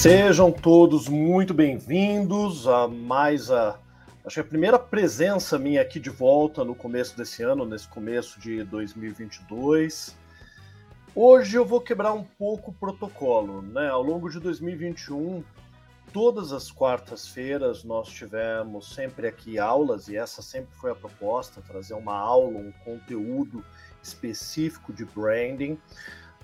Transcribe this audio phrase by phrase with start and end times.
[0.00, 3.78] Sejam todos muito bem-vindos a mais a
[4.24, 8.40] acho que a primeira presença minha aqui de volta no começo desse ano, nesse começo
[8.40, 10.16] de 2022.
[11.14, 13.90] Hoje eu vou quebrar um pouco o protocolo, né?
[13.90, 15.44] Ao longo de 2021,
[16.14, 21.92] todas as quartas-feiras nós tivemos sempre aqui aulas e essa sempre foi a proposta, trazer
[21.92, 23.62] uma aula, um conteúdo
[24.02, 25.78] específico de branding.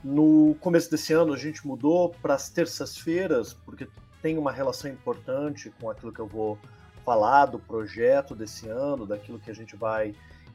[0.04, 3.88] No começo desse ano, a gente mudou para as terças-feiras, porque
[4.22, 6.58] tem uma relação importante com aquilo que eu vou
[7.04, 10.14] falar do projeto desse ano, daquilo que a gente vai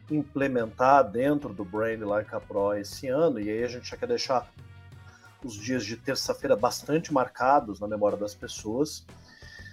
[0.09, 4.08] implementar dentro do Brand Like a Pro esse ano, e aí a gente já quer
[4.08, 4.52] deixar
[5.44, 9.05] os dias de terça-feira bastante marcados na memória das pessoas.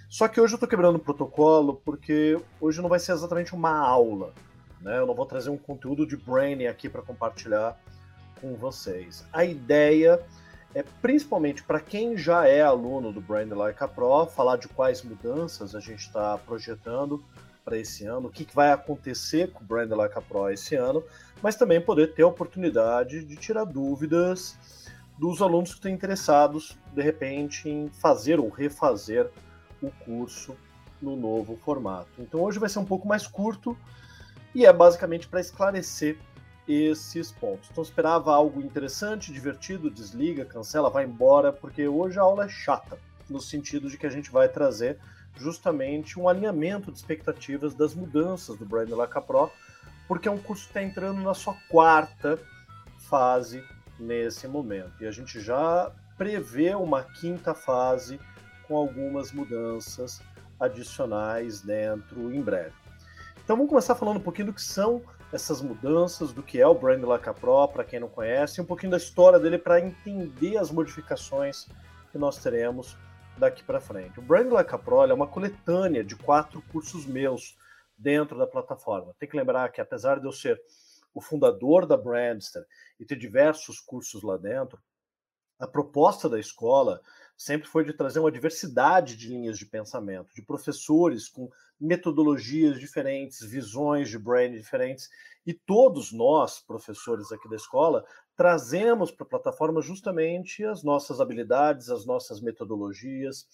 [0.09, 3.77] Só que hoje eu estou quebrando o protocolo porque hoje não vai ser exatamente uma
[3.77, 4.33] aula,
[4.81, 4.97] né?
[4.97, 7.79] Eu não vou trazer um conteúdo de branding aqui para compartilhar
[8.39, 9.25] com vocês.
[9.31, 10.21] A ideia
[10.73, 15.01] é principalmente para quem já é aluno do Brand Like a Pro, falar de quais
[15.01, 17.23] mudanças a gente está projetando
[17.65, 20.75] para esse ano, o que, que, vai acontecer com o Brand Like a Pro esse
[20.75, 21.03] ano,
[21.41, 24.57] mas também poder ter a oportunidade de tirar dúvidas
[25.17, 29.29] dos alunos que estão interessados, de repente, em fazer ou refazer
[29.81, 30.55] o curso
[31.01, 32.09] no novo formato.
[32.17, 33.77] Então hoje vai ser um pouco mais curto
[34.53, 36.17] e é basicamente para esclarecer
[36.69, 37.67] esses pontos.
[37.71, 42.99] Então esperava algo interessante, divertido, desliga, cancela, vai embora, porque hoje a aula é chata,
[43.27, 44.99] no sentido de que a gente vai trazer
[45.35, 49.51] justamente um alinhamento de expectativas das mudanças do Brand Laca Pro,
[50.07, 52.39] porque é um curso que está entrando na sua quarta
[52.99, 53.63] fase
[53.99, 54.91] nesse momento.
[55.01, 58.19] E a gente já prevê uma quinta fase
[58.67, 60.21] com algumas mudanças
[60.59, 62.73] adicionais dentro em breve.
[63.43, 65.01] Então vamos começar falando um pouquinho do que são
[65.31, 68.91] essas mudanças, do que é o Brand Laca Pro, para quem não conhece, um pouquinho
[68.91, 71.67] da história dele para entender as modificações
[72.11, 72.97] que nós teremos
[73.37, 74.19] daqui para frente.
[74.19, 77.55] O Brand Laca Pro é uma coletânea de quatro cursos meus
[77.97, 79.13] dentro da plataforma.
[79.19, 80.59] Tem que lembrar que apesar de eu ser
[81.13, 82.65] o fundador da Brandster
[82.99, 84.79] e ter diversos cursos lá dentro,
[85.59, 87.01] a proposta da escola
[87.39, 93.39] sempre foi de trazer uma diversidade de linhas de pensamento, de professores com metodologias diferentes,
[93.39, 95.09] visões de brand diferentes,
[95.47, 98.03] e todos nós, professores aqui da escola,
[98.35, 103.47] trazemos para a plataforma justamente as nossas habilidades, as nossas metodologias,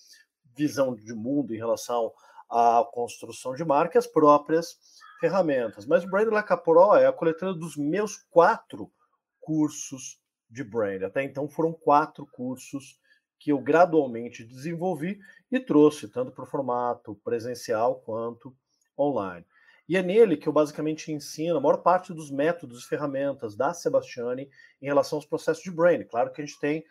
[0.56, 2.12] visão de mundo em relação
[2.50, 4.80] à construção de marca, as próprias
[5.20, 5.86] ferramentas.
[5.86, 8.92] Mas o Brand Like Pro é a coletânea dos meus quatro
[9.40, 10.20] cursos
[10.50, 11.04] de brand.
[11.04, 12.98] Até então foram quatro cursos
[13.46, 15.20] que eu gradualmente desenvolvi
[15.52, 18.58] e trouxe tanto para o formato presencial quanto
[18.98, 19.46] online.
[19.88, 23.72] E é nele que eu basicamente ensino a maior parte dos métodos e ferramentas da
[23.72, 24.50] Sebastiani
[24.82, 26.04] em relação aos processos de brand.
[26.06, 26.84] Claro que a gente tem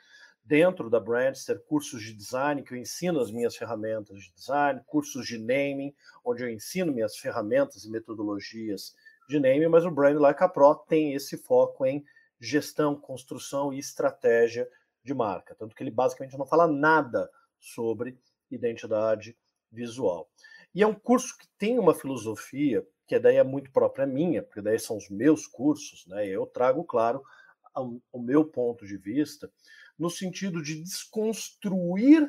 [0.44, 5.26] dentro da Brandster cursos de design que eu ensino as minhas ferramentas de design, cursos
[5.26, 5.92] de naming,
[6.24, 8.94] onde eu ensino minhas ferramentas e metodologias
[9.28, 12.04] de naming, mas o Brand Like a Pro tem esse foco em
[12.38, 14.68] gestão, construção e estratégia
[15.04, 15.54] de marca.
[15.54, 18.18] Tanto que ele basicamente não fala nada sobre
[18.50, 19.36] identidade
[19.70, 20.28] visual.
[20.74, 24.62] E é um curso que tem uma filosofia que daí é muito própria minha, porque
[24.62, 26.26] daí são os meus cursos, né?
[26.26, 27.22] Eu trago, claro,
[28.12, 29.50] o meu ponto de vista,
[29.98, 32.28] no sentido de desconstruir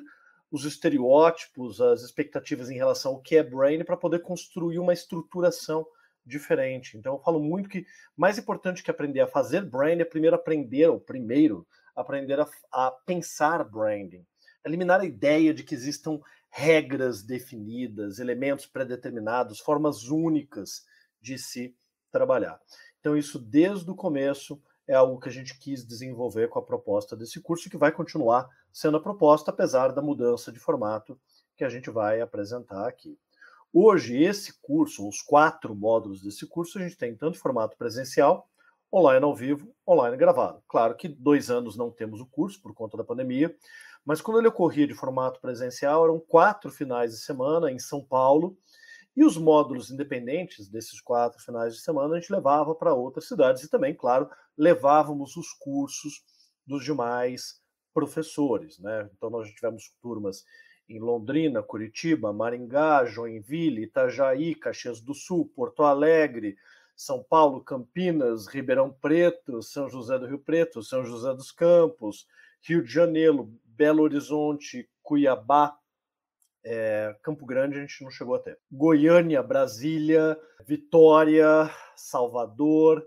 [0.52, 5.86] os estereótipos, as expectativas em relação ao que é brand, para poder construir uma estruturação
[6.26, 6.98] diferente.
[6.98, 7.86] Então eu falo muito que
[8.18, 12.92] mais importante que aprender a fazer brand é primeiro aprender, ou primeiro aprender a, a
[12.92, 14.26] pensar branding,
[14.66, 16.20] eliminar a ideia de que existam
[16.50, 20.86] regras definidas, elementos pré-determinados, formas únicas
[21.22, 21.76] de se
[22.12, 22.60] trabalhar.
[23.00, 27.16] Então isso desde o começo é algo que a gente quis desenvolver com a proposta
[27.16, 31.20] desse curso que vai continuar sendo a proposta apesar da mudança de formato
[31.56, 33.18] que a gente vai apresentar aqui.
[33.74, 38.50] Hoje, esse curso, os quatro módulos desse curso, a gente tem tanto formato presencial,
[38.96, 40.64] online ao vivo, online gravado.
[40.68, 43.56] Claro que dois anos não temos o curso por conta da pandemia,
[44.06, 48.58] mas quando ele ocorria de formato presencial, eram quatro finais de semana em São Paulo,
[49.16, 53.64] e os módulos independentes desses quatro finais de semana a gente levava para outras cidades
[53.64, 56.22] e também, claro, levávamos os cursos
[56.68, 57.62] dos demais
[57.94, 58.78] professores.
[58.78, 59.10] Né?
[59.16, 60.44] Então, nós tivemos turmas
[60.90, 66.58] em Londrina, Curitiba, Maringá, Joinville, Itajaí, Caxias do Sul, Porto Alegre,
[66.96, 72.28] São Paulo, Campinas, Ribeirão Preto, São José do Rio Preto, São José dos Campos,
[72.62, 75.78] Rio de Janeiro, Belo Horizonte, Cuiabá,
[76.64, 78.58] é, Campo Grande a gente não chegou até.
[78.72, 83.06] Goiânia, Brasília, Vitória, Salvador.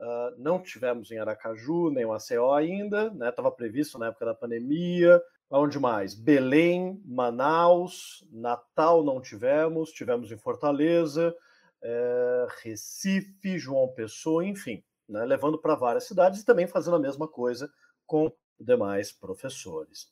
[0.00, 3.30] Uh, não tivemos em Aracaju nem Maceió ainda, né?
[3.30, 6.14] Estava previsto na época da pandemia Onde mais?
[6.14, 11.34] Belém, Manaus, Natal não tivemos, tivemos em Fortaleza,
[11.82, 17.26] é, Recife, João Pessoa, enfim, né, levando para várias cidades e também fazendo a mesma
[17.28, 17.70] coisa
[18.06, 20.08] com demais professores.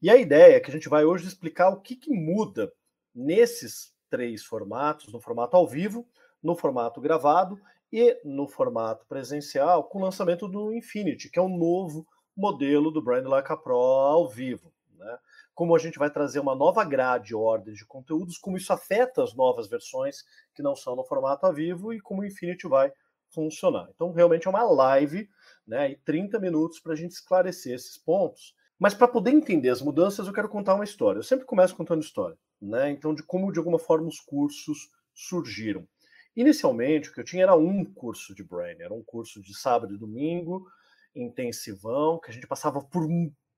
[0.00, 2.72] E a ideia é que a gente vai hoje explicar o que, que muda
[3.14, 6.06] nesses três formatos, no formato ao vivo,
[6.42, 7.60] no formato gravado
[7.92, 12.06] e no formato presencial, com o lançamento do Infinity, que é um novo
[12.36, 14.72] modelo do Brand Like a Pro ao vivo.
[14.96, 15.18] Né?
[15.54, 19.34] Como a gente vai trazer uma nova grade ordem de conteúdos, como isso afeta as
[19.34, 22.92] novas versões que não são no formato ao vivo e como o Infinity vai
[23.30, 23.88] funcionar.
[23.94, 25.28] Então, realmente é uma live
[25.66, 28.54] né, e 30 minutos para a gente esclarecer esses pontos.
[28.78, 31.18] Mas para poder entender as mudanças, eu quero contar uma história.
[31.18, 32.90] Eu sempre começo contando história, né?
[32.90, 35.86] Então, de como de alguma forma os cursos surgiram.
[36.34, 39.94] Inicialmente, o que eu tinha era um curso de Brain, era um curso de sábado
[39.94, 40.66] e domingo,
[41.14, 43.06] intensivão, que a gente passava por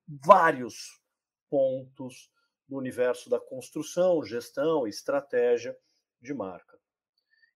[0.07, 1.01] vários
[1.49, 2.31] pontos
[2.69, 5.77] do universo da construção, gestão, estratégia
[6.21, 6.79] de marca.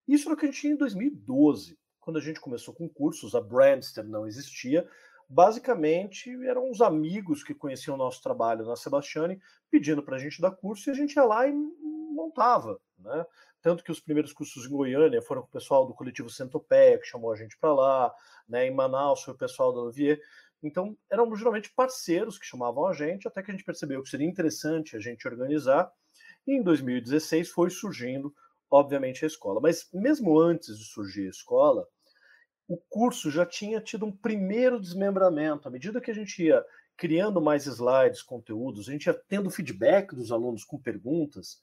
[0.07, 3.35] Isso era o que a gente tinha em 2012, quando a gente começou com cursos,
[3.35, 4.89] a Brandster não existia.
[5.27, 9.39] Basicamente, eram os amigos que conheciam o nosso trabalho na Sebastiane
[9.69, 12.79] pedindo para a gente dar curso e a gente ia lá e montava.
[12.97, 13.25] Né?
[13.61, 17.05] Tanto que os primeiros cursos em Goiânia foram com o pessoal do coletivo Centopeia, que
[17.05, 18.13] chamou a gente para lá,
[18.47, 18.65] né?
[18.65, 20.19] em Manaus foi o pessoal da Luvier.
[20.61, 24.27] Então, eram geralmente parceiros que chamavam a gente, até que a gente percebeu que seria
[24.27, 25.91] interessante a gente organizar.
[26.45, 28.33] E em 2016 foi surgindo,
[28.69, 29.61] obviamente, a escola.
[29.61, 31.87] Mas mesmo antes de surgir a escola,
[32.67, 35.67] o curso já tinha tido um primeiro desmembramento.
[35.67, 36.63] À medida que a gente ia
[36.95, 41.61] criando mais slides, conteúdos, a gente ia tendo feedback dos alunos com perguntas,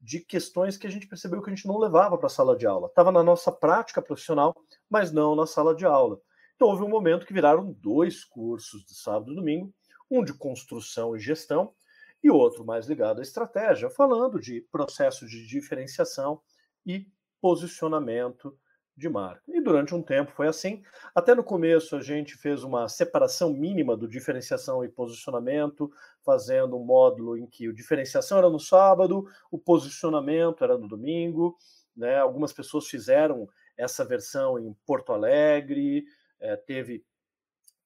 [0.00, 2.66] de questões que a gente percebeu que a gente não levava para a sala de
[2.66, 2.86] aula.
[2.86, 4.54] Estava na nossa prática profissional,
[4.88, 6.20] mas não na sala de aula.
[6.56, 9.72] Então houve um momento que viraram dois cursos de sábado e domingo,
[10.10, 11.74] um de construção e gestão
[12.22, 16.40] e outro mais ligado à estratégia, falando de processo de diferenciação
[16.84, 17.06] e
[17.40, 18.58] posicionamento
[18.96, 19.42] de marca.
[19.48, 20.82] E durante um tempo foi assim.
[21.14, 25.90] Até no começo a gente fez uma separação mínima do diferenciação e posicionamento,
[26.24, 31.58] fazendo um módulo em que o diferenciação era no sábado, o posicionamento era no domingo.
[31.94, 32.16] Né?
[32.18, 36.06] Algumas pessoas fizeram essa versão em Porto Alegre,
[36.46, 37.04] é, teve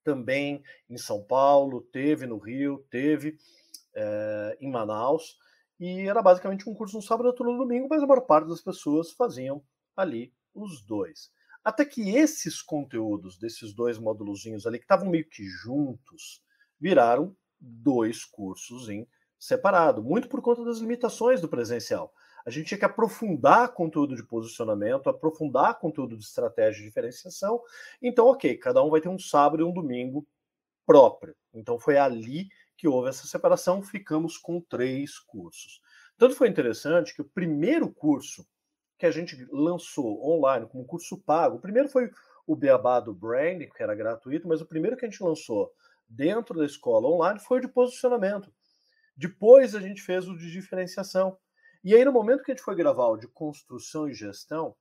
[0.05, 3.37] também em São Paulo, teve no Rio, teve
[3.95, 5.37] é, em Manaus.
[5.79, 8.61] E era basicamente um curso no sábado, outro no domingo, mas a maior parte das
[8.61, 9.63] pessoas faziam
[9.97, 11.31] ali os dois.
[11.65, 16.43] Até que esses conteúdos desses dois módulozinhos ali, que estavam meio que juntos,
[16.79, 19.07] viraram dois cursos em
[19.39, 22.13] separado, muito por conta das limitações do presencial.
[22.51, 27.63] A gente tinha que aprofundar conteúdo de posicionamento, aprofundar conteúdo de estratégia de diferenciação.
[28.03, 30.27] Então, ok, cada um vai ter um sábado e um domingo
[30.85, 31.37] próprio.
[31.55, 35.81] Então, foi ali que houve essa separação, ficamos com três cursos.
[36.19, 38.45] Tanto foi interessante que o primeiro curso
[38.99, 41.59] que a gente lançou online como curso pago.
[41.59, 42.11] O primeiro foi
[42.45, 45.73] o Beabá do Brand, que era gratuito, mas o primeiro que a gente lançou
[46.09, 48.53] dentro da escola online foi o de posicionamento.
[49.17, 51.39] Depois a gente fez o de diferenciação.
[51.83, 54.75] E aí, no momento que a gente foi gravar o de construção e gestão,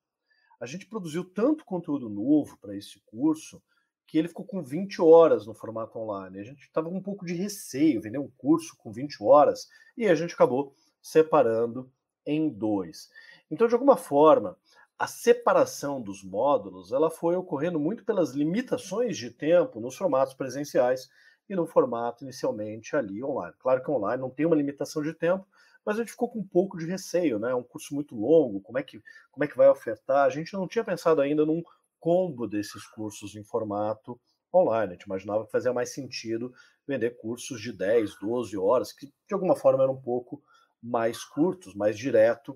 [0.60, 3.62] a gente produziu tanto conteúdo novo para esse curso
[4.06, 6.40] que ele ficou com 20 horas no formato online.
[6.40, 10.08] A gente estava com um pouco de receio, vender um curso com 20 horas, e
[10.08, 11.90] a gente acabou separando
[12.26, 13.10] em dois.
[13.50, 14.58] Então, de alguma forma,
[14.98, 21.10] a separação dos módulos ela foi ocorrendo muito pelas limitações de tempo nos formatos presenciais
[21.48, 23.56] e no formato inicialmente ali online.
[23.60, 25.48] Claro que online não tem uma limitação de tempo,
[25.90, 27.50] mas a gente ficou com um pouco de receio, né?
[27.50, 30.24] É um curso muito longo, como é que como é que vai ofertar?
[30.24, 31.64] A gente não tinha pensado ainda num
[32.00, 34.22] combo desses cursos em formato
[34.54, 34.92] online.
[34.92, 36.54] A gente imaginava que fazia mais sentido
[36.88, 40.44] vender cursos de 10, 12 horas, que de alguma forma eram um pouco
[40.80, 42.56] mais curtos, mais direto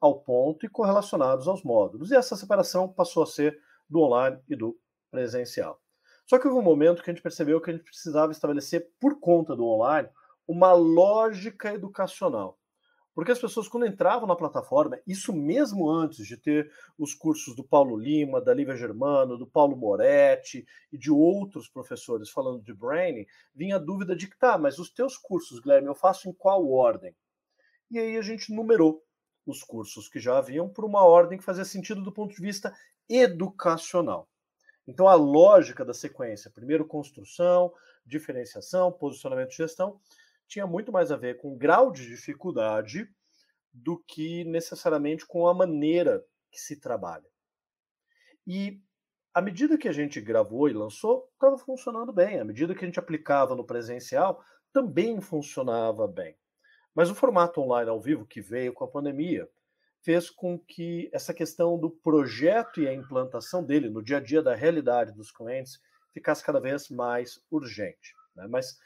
[0.00, 2.10] ao ponto e correlacionados aos módulos.
[2.10, 3.60] E essa separação passou a ser
[3.90, 4.74] do online e do
[5.10, 5.78] presencial.
[6.24, 9.20] Só que houve um momento que a gente percebeu que a gente precisava estabelecer, por
[9.20, 10.08] conta do online,
[10.48, 12.58] uma lógica educacional.
[13.20, 17.62] Porque as pessoas, quando entravam na plataforma, isso mesmo antes de ter os cursos do
[17.62, 23.26] Paulo Lima, da Lívia Germano, do Paulo Moretti e de outros professores falando de branding,
[23.54, 26.66] vinha a dúvida de que tá, mas os teus cursos, Guilherme, eu faço em qual
[26.66, 27.14] ordem?
[27.90, 29.04] E aí a gente numerou
[29.44, 32.74] os cursos que já haviam por uma ordem que fazia sentido do ponto de vista
[33.06, 34.30] educacional.
[34.88, 37.70] Então, a lógica da sequência, primeiro construção,
[38.06, 40.00] diferenciação, posicionamento e gestão,
[40.50, 43.08] tinha muito mais a ver com o grau de dificuldade
[43.72, 47.28] do que necessariamente com a maneira que se trabalha.
[48.44, 48.82] E
[49.32, 52.40] à medida que a gente gravou e lançou, estava funcionando bem.
[52.40, 54.42] À medida que a gente aplicava no presencial,
[54.72, 56.36] também funcionava bem.
[56.92, 59.48] Mas o formato online ao vivo que veio com a pandemia
[60.02, 64.42] fez com que essa questão do projeto e a implantação dele no dia a dia
[64.42, 65.80] da realidade dos clientes
[66.12, 68.14] ficasse cada vez mais urgente.
[68.34, 68.48] Né?
[68.48, 68.76] Mas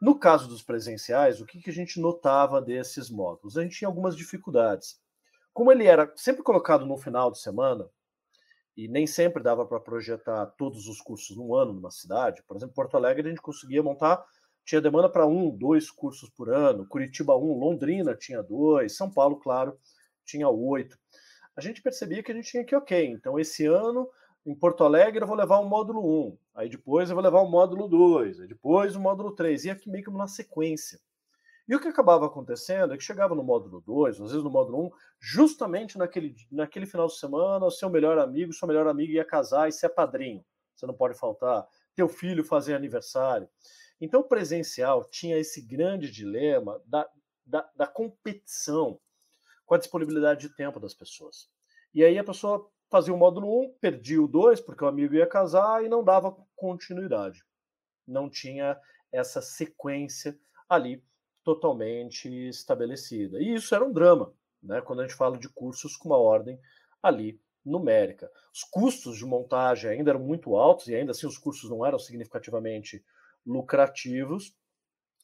[0.00, 3.56] no caso dos presenciais, o que, que a gente notava desses módulos?
[3.56, 5.00] A gente tinha algumas dificuldades.
[5.52, 7.88] Como ele era sempre colocado no final de semana,
[8.76, 12.74] e nem sempre dava para projetar todos os cursos num ano numa cidade, por exemplo,
[12.74, 14.22] Porto Alegre a gente conseguia montar,
[14.66, 19.36] tinha demanda para um, dois cursos por ano, Curitiba um, Londrina tinha dois, São Paulo,
[19.36, 19.78] claro,
[20.26, 20.98] tinha oito.
[21.56, 24.10] A gente percebia que a gente tinha que, ok, então esse ano
[24.46, 27.50] em Porto Alegre eu vou levar o módulo 1, aí depois eu vou levar o
[27.50, 31.00] módulo 2, aí depois o módulo 3, e aqui meio que uma sequência.
[31.68, 34.82] E o que acabava acontecendo é que chegava no módulo 2, às vezes no módulo
[34.82, 39.14] 1, um, justamente naquele, naquele final de semana, o seu melhor amigo, sua melhor amiga
[39.14, 40.44] ia casar e ser padrinho.
[40.76, 41.66] Você não pode faltar.
[41.94, 43.48] Teu filho fazer aniversário.
[44.00, 47.08] Então, o presencial tinha esse grande dilema da,
[47.44, 49.00] da, da competição
[49.64, 51.48] com a disponibilidade de tempo das pessoas.
[51.92, 55.26] E aí a pessoa fazia o módulo 1, perdia o 2, porque o amigo ia
[55.26, 57.44] casar e não dava continuidade.
[58.06, 58.78] Não tinha
[59.12, 60.38] essa sequência
[60.68, 61.02] ali
[61.44, 63.40] totalmente estabelecida.
[63.40, 66.58] E isso era um drama, né, quando a gente fala de cursos com uma ordem
[67.02, 68.30] ali numérica.
[68.54, 71.98] Os custos de montagem ainda eram muito altos, e ainda assim os cursos não eram
[71.98, 73.04] significativamente
[73.44, 74.56] lucrativos,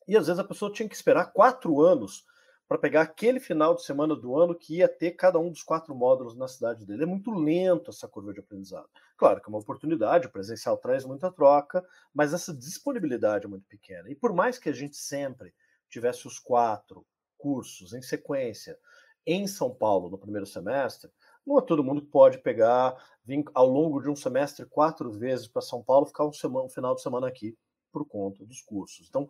[0.06, 2.24] e às vezes a pessoa tinha que esperar quatro anos
[2.72, 5.94] para pegar aquele final de semana do ano que ia ter cada um dos quatro
[5.94, 7.02] módulos na cidade dele.
[7.02, 8.88] É muito lento essa curva de aprendizado.
[9.14, 13.66] Claro que é uma oportunidade, o presencial traz muita troca, mas essa disponibilidade é muito
[13.66, 14.08] pequena.
[14.10, 15.52] E por mais que a gente sempre
[15.90, 17.04] tivesse os quatro
[17.36, 18.78] cursos em sequência
[19.26, 21.10] em São Paulo no primeiro semestre,
[21.46, 25.46] não é todo mundo que pode pegar, vir ao longo de um semestre quatro vezes
[25.46, 27.54] para São Paulo, ficar um, semana, um final de semana aqui
[27.92, 29.06] por conta dos cursos.
[29.06, 29.28] Então,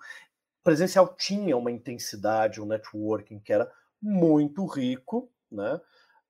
[0.63, 5.81] presencial tinha uma intensidade, um networking que era muito rico, né?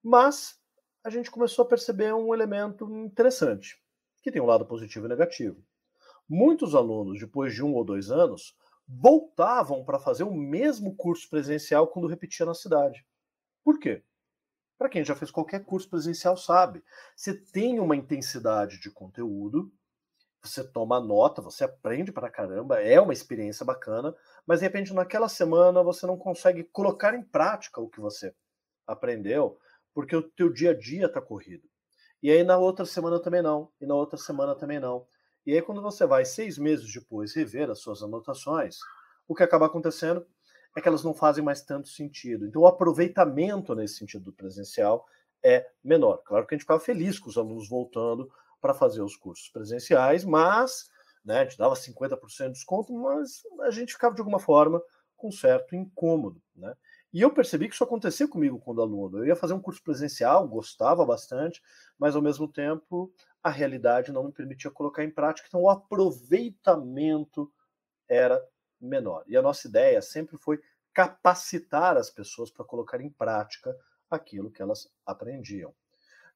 [0.03, 0.61] Mas
[1.05, 3.81] a gente começou a perceber um elemento interessante,
[4.23, 5.63] que tem um lado positivo e negativo.
[6.29, 8.57] Muitos alunos, depois de um ou dois anos,
[8.89, 13.05] voltavam para fazer o mesmo curso presencial quando repetia na cidade.
[13.65, 14.03] Por quê?
[14.79, 16.83] Para quem já fez qualquer curso presencial sabe,
[17.15, 19.73] você tem uma intensidade de conteúdo
[20.43, 24.15] você toma nota, você aprende para caramba, é uma experiência bacana,
[24.47, 28.35] mas de repente naquela semana você não consegue colocar em prática o que você
[28.87, 29.57] aprendeu,
[29.95, 31.69] porque o teu dia a dia está corrido.
[32.21, 35.07] E aí na outra semana também não, e na outra semana também não.
[35.47, 38.79] E aí quando você vai seis meses depois rever as suas anotações,
[39.29, 40.27] o que acaba acontecendo
[40.77, 42.47] é que elas não fazem mais tanto sentido.
[42.47, 45.07] Então o aproveitamento nesse sentido do presencial
[45.45, 46.19] é menor.
[46.25, 48.31] Claro que a gente ficava feliz com os alunos voltando
[48.63, 50.89] para fazer os cursos presenciais, mas
[51.25, 54.83] né, gente dava 50% de desconto, mas a gente ficava de alguma forma
[55.17, 56.41] com certo incômodo.
[56.55, 56.75] Né?
[57.13, 59.19] E eu percebi que isso acontecia comigo quando aluno.
[59.19, 61.61] Eu ia fazer um curso presencial, gostava bastante,
[61.99, 67.53] mas ao mesmo tempo a realidade não me permitia colocar em prática, então o aproveitamento
[68.09, 68.43] era
[68.81, 69.25] menor.
[69.27, 70.61] E a nossa ideia sempre foi
[70.93, 73.77] capacitar as pessoas para colocar em prática
[74.11, 75.75] aquilo que elas aprendiam.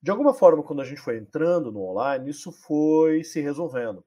[0.06, 4.04] De alguma forma, quando a gente foi entrando no online, isso foi se resolvendo.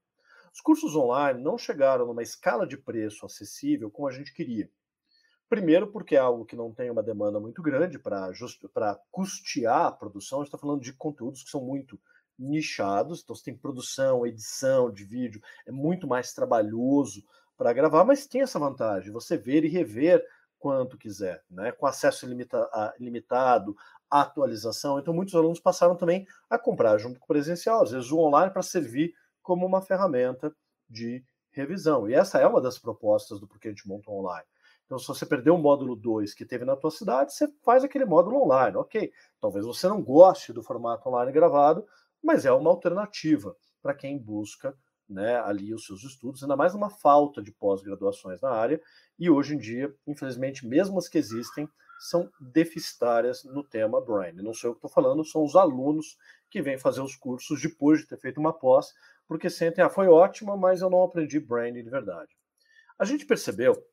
[0.53, 4.71] Os cursos online não chegaram numa escala de preço acessível como a gente queria.
[5.49, 10.39] Primeiro, porque é algo que não tem uma demanda muito grande para custear a produção.
[10.39, 11.99] A gente está falando de conteúdos que são muito
[12.37, 17.25] nichados, então você tem produção, edição de vídeo, é muito mais trabalhoso
[17.57, 20.25] para gravar, mas tem essa vantagem, você ver e rever
[20.59, 21.73] quanto quiser, né?
[21.73, 22.69] com acesso ilimita
[24.09, 24.99] atualização.
[24.99, 28.51] Então, muitos alunos passaram também a comprar junto com o presencial, às vezes o online
[28.51, 30.53] para servir como uma ferramenta
[30.89, 32.09] de revisão.
[32.09, 34.45] E essa é uma das propostas do Porquê a gente monta online.
[34.85, 38.05] Então, se você perdeu o módulo 2 que teve na tua cidade, você faz aquele
[38.05, 38.75] módulo online.
[38.75, 41.85] Ok, talvez você não goste do formato online gravado,
[42.23, 44.75] mas é uma alternativa para quem busca
[45.09, 48.81] né, ali os seus estudos, ainda mais numa falta de pós-graduações na área.
[49.17, 51.67] E hoje em dia, infelizmente, mesmo as que existem,
[51.99, 54.33] são deficitárias no tema Brain.
[54.33, 56.17] Não sei o que estou falando, são os alunos
[56.49, 58.93] que vêm fazer os cursos depois de ter feito uma pós,
[59.27, 62.31] porque sentem, ah, foi ótima, mas eu não aprendi Brain de verdade.
[62.97, 63.83] A gente percebeu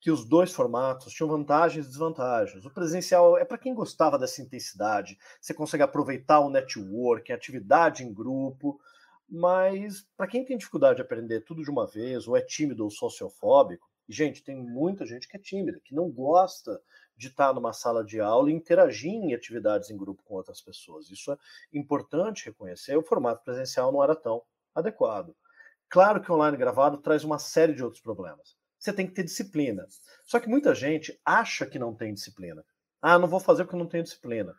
[0.00, 2.64] que os dois formatos tinham vantagens e desvantagens.
[2.64, 8.02] O presencial é para quem gostava dessa intensidade, você consegue aproveitar o network, a atividade
[8.02, 8.80] em grupo,
[9.30, 12.90] mas para quem tem dificuldade de aprender tudo de uma vez, ou é tímido ou
[12.90, 16.82] sociofóbico, gente, tem muita gente que é tímida, que não gosta
[17.16, 21.10] de estar numa sala de aula e interagir em atividades em grupo com outras pessoas.
[21.10, 21.36] Isso é
[21.72, 22.96] importante reconhecer.
[22.96, 24.42] O formato presencial não era tão
[24.74, 25.36] adequado.
[25.88, 28.56] Claro que online gravado traz uma série de outros problemas.
[28.78, 29.86] você tem que ter disciplina.
[30.24, 32.64] Só que muita gente acha que não tem disciplina.
[33.02, 34.54] Ah, não vou fazer porque não tenho disciplina.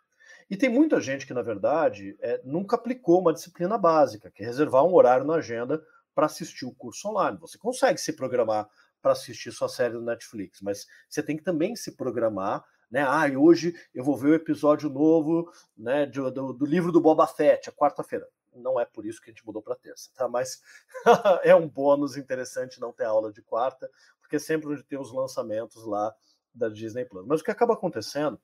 [0.49, 4.45] E tem muita gente que, na verdade, é, nunca aplicou uma disciplina básica, que é
[4.45, 5.81] reservar um horário na agenda
[6.13, 7.37] para assistir o curso online.
[7.39, 8.69] Você consegue se programar
[9.01, 13.05] para assistir sua série do Netflix, mas você tem que também se programar né?
[13.07, 16.99] Ah, e hoje eu vou ver o episódio novo né, do, do, do livro do
[16.99, 18.27] Boba Fett, a quarta-feira.
[18.53, 20.27] Não é por isso que a gente mudou para terça, tá?
[20.27, 20.61] Mas
[21.41, 25.85] é um bônus interessante não ter aula de quarta, porque sempre onde tem os lançamentos
[25.85, 26.13] lá
[26.53, 27.25] da Disney Plus.
[27.25, 28.37] Mas o que acaba acontecendo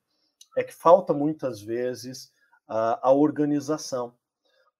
[0.58, 2.34] é que falta muitas vezes
[2.68, 4.18] a, a organização.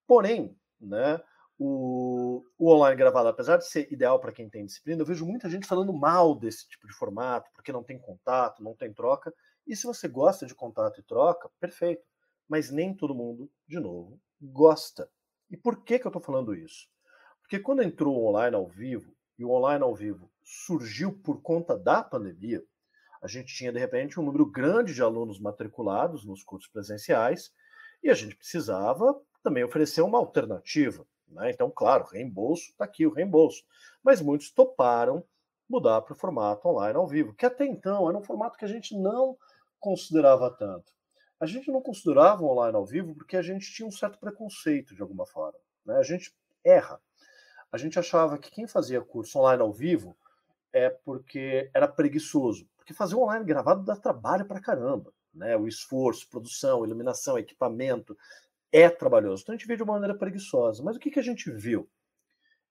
[0.08, 1.22] Porém, né,
[1.56, 5.48] o, o, online gravado, apesar de ser ideal para quem tem disciplina, eu vejo muita
[5.48, 9.32] gente falando mal desse tipo de formato, porque não tem contato, não tem troca.
[9.68, 12.04] E se você gosta de contato e troca, perfeito.
[12.50, 15.08] Mas nem todo mundo, de novo, gosta.
[15.48, 16.88] E por que, que eu estou falando isso?
[17.42, 21.78] Porque quando entrou o online ao vivo, e o online ao vivo surgiu por conta
[21.78, 22.64] da pandemia,
[23.22, 27.52] a gente tinha, de repente, um número grande de alunos matriculados nos cursos presenciais,
[28.04, 31.06] e a gente precisava também oferecer uma alternativa.
[31.28, 31.52] Né?
[31.52, 33.64] Então, claro, reembolso, está aqui o reembolso.
[34.04, 35.24] Mas muitos toparam
[35.70, 38.70] mudar para o formato online ao vivo, que até então era um formato que a
[38.70, 39.38] gente não
[39.80, 40.92] considerava tanto?
[41.40, 45.02] A gente não considerava online ao vivo porque a gente tinha um certo preconceito de
[45.02, 45.60] alguma forma.
[45.86, 45.98] Né?
[45.98, 46.34] A gente
[46.64, 47.00] erra.
[47.72, 50.18] A gente achava que quem fazia curso online ao vivo
[50.74, 52.68] é porque era preguiçoso.
[52.88, 55.14] Porque fazer online gravado dá trabalho para caramba.
[55.34, 55.58] Né?
[55.58, 58.18] O esforço, produção, iluminação, equipamento
[58.72, 59.44] é trabalhoso.
[59.44, 60.82] Então a gente vê de uma maneira preguiçosa.
[60.82, 61.90] Mas o que, que a gente viu?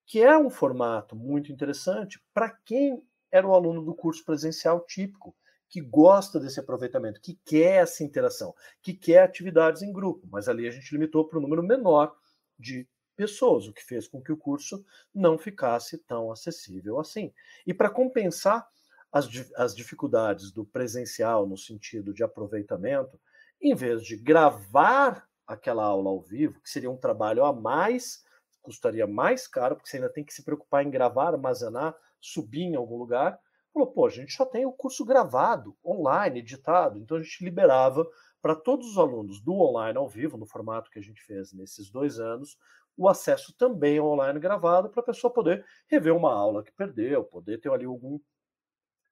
[0.07, 5.37] Que é um formato muito interessante para quem era o aluno do curso presencial típico
[5.69, 10.67] que gosta desse aproveitamento, que quer essa interação, que quer atividades em grupo, mas ali
[10.67, 12.17] a gente limitou para um número menor
[12.59, 14.83] de pessoas, o que fez com que o curso
[15.15, 17.35] não ficasse tão acessível assim.
[17.67, 18.67] E para compensar
[19.13, 23.19] as, as dificuldades do presencial no sentido de aproveitamento,
[23.61, 28.25] em vez de gravar aquela aula ao vivo, que seria um trabalho a mais,
[28.63, 32.77] custaria mais caro, porque você ainda tem que se preocupar em gravar, armazenar, subir em
[32.77, 33.41] algum lugar,
[33.77, 38.09] Falou, pô, a gente já tem o curso gravado, online, editado, então a gente liberava
[38.41, 41.91] para todos os alunos do online ao vivo, no formato que a gente fez nesses
[41.91, 42.57] dois anos,
[42.97, 47.23] o acesso também ao online gravado para a pessoa poder rever uma aula que perdeu,
[47.23, 48.19] poder ter ali algum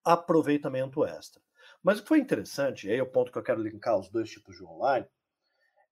[0.05, 1.41] aproveitamento extra.
[1.83, 4.09] Mas o que foi interessante, e aí é o ponto que eu quero linkar os
[4.09, 5.07] dois tipos de online,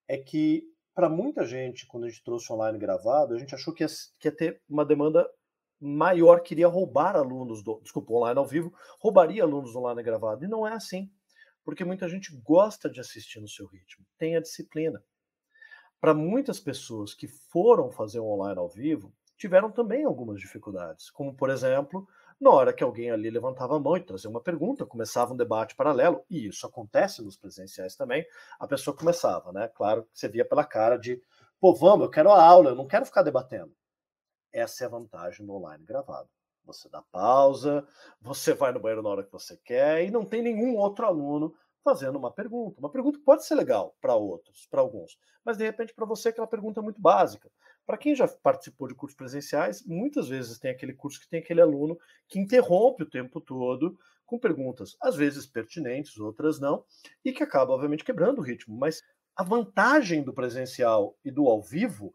[0.08, 3.82] é que para muita gente, quando a gente trouxe online gravado, a gente achou que
[3.82, 5.26] ia, que ia ter uma demanda
[5.82, 10.44] maior queria roubar alunos do, desculpa, online ao vivo, roubaria alunos online gravado.
[10.44, 11.10] E não é assim,
[11.64, 15.02] porque muita gente gosta de assistir no seu ritmo, tem a disciplina.
[16.00, 21.34] Para muitas pessoas que foram fazer o online ao vivo, tiveram também algumas dificuldades, como
[21.34, 22.06] por exemplo,
[22.42, 25.76] na hora que alguém ali levantava a mão e trazia uma pergunta, começava um debate
[25.76, 28.26] paralelo, e isso acontece nos presenciais também,
[28.58, 29.68] a pessoa começava, né?
[29.68, 31.22] Claro que você via pela cara de,
[31.60, 33.72] pô, vamos, eu quero a aula, eu não quero ficar debatendo.
[34.52, 36.28] Essa é a vantagem do online gravado.
[36.64, 37.86] Você dá pausa,
[38.20, 41.54] você vai no banheiro na hora que você quer e não tem nenhum outro aluno
[41.84, 42.80] fazendo uma pergunta.
[42.80, 46.46] Uma pergunta pode ser legal para outros, para alguns, mas de repente para você aquela
[46.46, 47.50] pergunta é muito básica.
[47.92, 51.60] Para quem já participou de cursos presenciais, muitas vezes tem aquele curso que tem aquele
[51.60, 56.86] aluno que interrompe o tempo todo com perguntas, às vezes pertinentes, outras não,
[57.22, 58.74] e que acaba, obviamente, quebrando o ritmo.
[58.74, 59.02] Mas
[59.36, 62.14] a vantagem do presencial e do ao vivo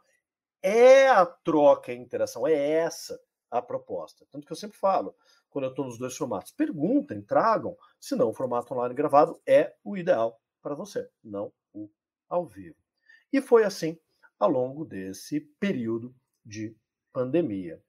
[0.64, 4.26] é a troca, a interação, é essa a proposta.
[4.32, 5.16] Tanto que eu sempre falo,
[5.48, 9.96] quando eu estou nos dois formatos, perguntem, tragam, senão o formato online gravado é o
[9.96, 11.88] ideal para você, não o
[12.28, 12.78] ao vivo.
[13.32, 13.96] E foi assim
[14.40, 16.76] ao longo desse período de
[17.12, 17.82] pandemia.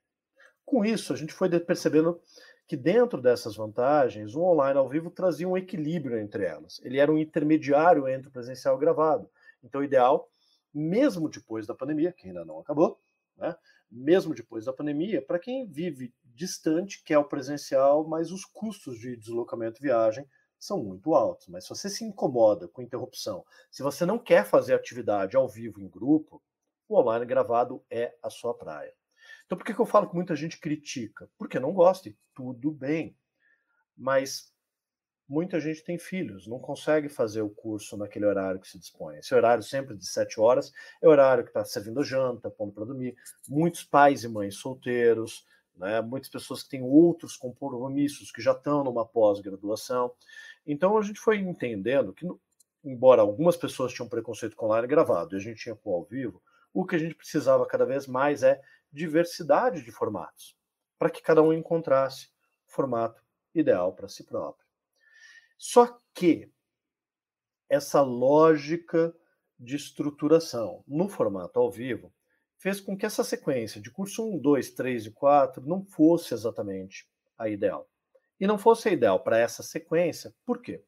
[0.64, 2.20] Com isso, a gente foi percebendo
[2.66, 6.80] que dentro dessas vantagens, o online ao vivo trazia um equilíbrio entre elas.
[6.84, 9.30] Ele era um intermediário entre o presencial e o gravado.
[9.62, 10.30] Então, o ideal
[10.72, 13.00] mesmo depois da pandemia, que ainda não acabou,
[13.37, 13.56] né?
[13.90, 19.16] mesmo depois da pandemia, para quem vive distante, quer o presencial, mas os custos de
[19.16, 20.26] deslocamento e viagem
[20.59, 21.49] são muito altos.
[21.49, 25.81] Mas se você se incomoda com interrupção, se você não quer fazer atividade ao vivo
[25.81, 26.42] em grupo,
[26.88, 28.94] o online gravado é a sua praia.
[29.47, 31.31] Então por que, eu falo que muita gente critica?
[31.38, 33.16] Porque não gosta, e tudo bem.
[33.97, 34.53] Mas
[35.29, 39.18] muita gente tem filhos, não consegue fazer o curso naquele horário que se dispõe.
[39.18, 43.14] Esse horário sempre de sete horas é horário que está servindo janta, pondo para dormir.
[43.47, 45.44] Muitos pais e mães solteiros,
[45.77, 50.12] né, muitas pessoas que têm outros compromissos, que já estão numa pós-graduação.
[50.68, 52.28] Então a gente foi entendendo que,
[52.85, 56.42] embora algumas pessoas tinham preconceito com online gravado e a gente tinha com ao vivo,
[56.74, 58.61] o que a gente precisava cada vez mais é
[58.92, 60.54] diversidade de formatos,
[60.98, 62.28] para que cada um encontrasse
[62.66, 64.68] formato ideal para si próprio.
[65.57, 66.52] Só que
[67.66, 69.14] essa lógica
[69.59, 72.12] de estruturação no formato ao vivo
[72.59, 77.09] fez com que essa sequência de curso 1, 2, 3 e 4 não fosse exatamente
[77.38, 77.88] a ideal.
[78.40, 80.83] E não fosse ideal para essa sequência, por quê?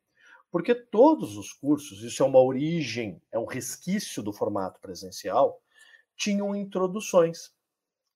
[0.51, 5.61] Porque todos os cursos, isso é uma origem, é um resquício do formato presencial,
[6.17, 7.53] tinham introduções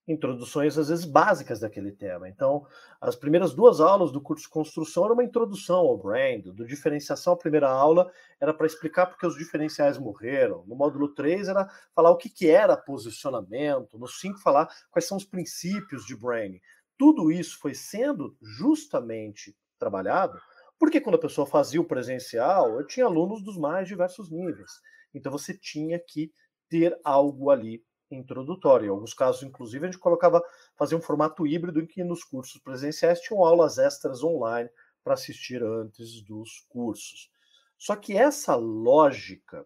[0.07, 2.29] introduções, às vezes, básicas daquele tema.
[2.29, 2.65] Então,
[3.01, 7.33] as primeiras duas aulas do curso de construção era uma introdução ao brand, do diferenciação,
[7.33, 10.63] a primeira aula era para explicar porque os diferenciais morreram.
[10.67, 15.17] No módulo 3 era falar o que, que era posicionamento, no 5 falar quais são
[15.17, 16.61] os princípios de branding.
[16.97, 20.39] Tudo isso foi sendo justamente trabalhado
[20.77, 24.71] porque quando a pessoa fazia o presencial, eu tinha alunos dos mais diversos níveis.
[25.13, 26.31] Então você tinha que
[26.69, 28.87] ter algo ali introdutório.
[28.87, 30.43] Em alguns casos, inclusive, a gente colocava,
[30.77, 34.69] fazia um formato híbrido em que nos cursos presenciais tinham aulas extras online
[35.03, 37.31] para assistir antes dos cursos.
[37.77, 39.65] Só que essa lógica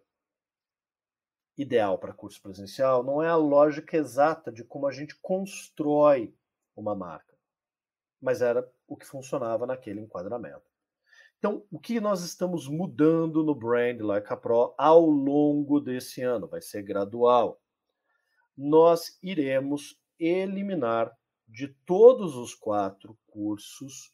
[1.56, 6.34] ideal para curso presencial não é a lógica exata de como a gente constrói
[6.80, 7.36] uma marca,
[8.20, 10.70] mas era o que funcionava naquele enquadramento.
[11.38, 16.46] Então, o que nós estamos mudando no Brand Like a Pro ao longo desse ano?
[16.46, 17.60] Vai ser gradual
[18.60, 21.10] nós iremos eliminar
[21.48, 24.12] de todos os quatro cursos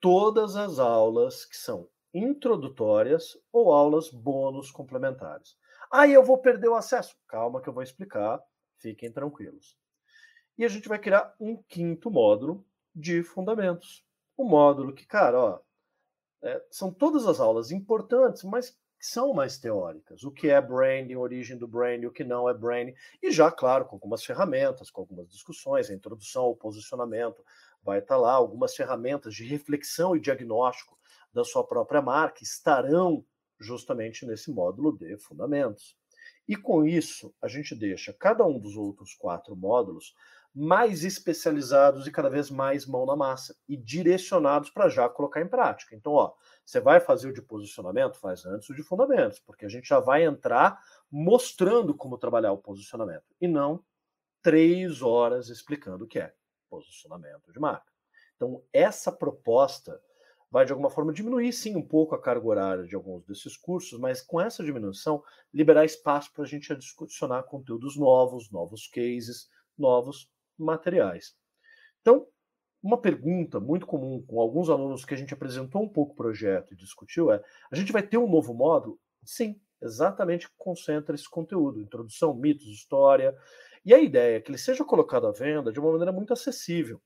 [0.00, 5.56] todas as aulas que são introdutórias ou aulas bônus complementares.
[5.90, 7.16] Aí eu vou perder o acesso.
[7.26, 8.40] Calma que eu vou explicar,
[8.76, 9.76] fiquem tranquilos.
[10.58, 14.04] E a gente vai criar um quinto módulo de fundamentos.
[14.36, 15.60] Um módulo que, cara, ó,
[16.42, 20.24] é, são todas as aulas importantes, mas que são mais teóricas.
[20.24, 22.94] O que é branding, origem do branding, o que não é branding.
[23.22, 27.44] E já, claro, com algumas ferramentas, com algumas discussões, a introdução ao posicionamento
[27.80, 30.98] vai estar lá, algumas ferramentas de reflexão e diagnóstico
[31.32, 33.24] da sua própria marca estarão
[33.60, 35.96] justamente nesse módulo de fundamentos.
[36.48, 40.14] E com isso, a gente deixa cada um dos outros quatro módulos
[40.54, 45.48] mais especializados e cada vez mais mão na massa e direcionados para já colocar em
[45.48, 45.94] prática.
[45.94, 46.34] Então, ó,
[46.64, 50.00] você vai fazer o de posicionamento, faz antes o de fundamentos, porque a gente já
[50.00, 53.84] vai entrar mostrando como trabalhar o posicionamento e não
[54.42, 56.34] três horas explicando o que é
[56.68, 57.92] posicionamento de marca.
[58.36, 60.00] Então, essa proposta
[60.50, 63.98] vai de alguma forma diminuir sim um pouco a carga horária de alguns desses cursos,
[63.98, 70.30] mas com essa diminuição liberar espaço para a gente adicionar conteúdos novos, novos cases, novos
[70.58, 71.34] materiais.
[72.00, 72.26] Então,
[72.82, 76.72] uma pergunta muito comum com alguns alunos que a gente apresentou um pouco o projeto
[76.72, 78.98] e discutiu é: a gente vai ter um novo módulo?
[79.24, 83.36] Sim, exatamente concentra esse conteúdo, introdução, mitos, história.
[83.84, 87.00] E a ideia é que ele seja colocado à venda de uma maneira muito acessível.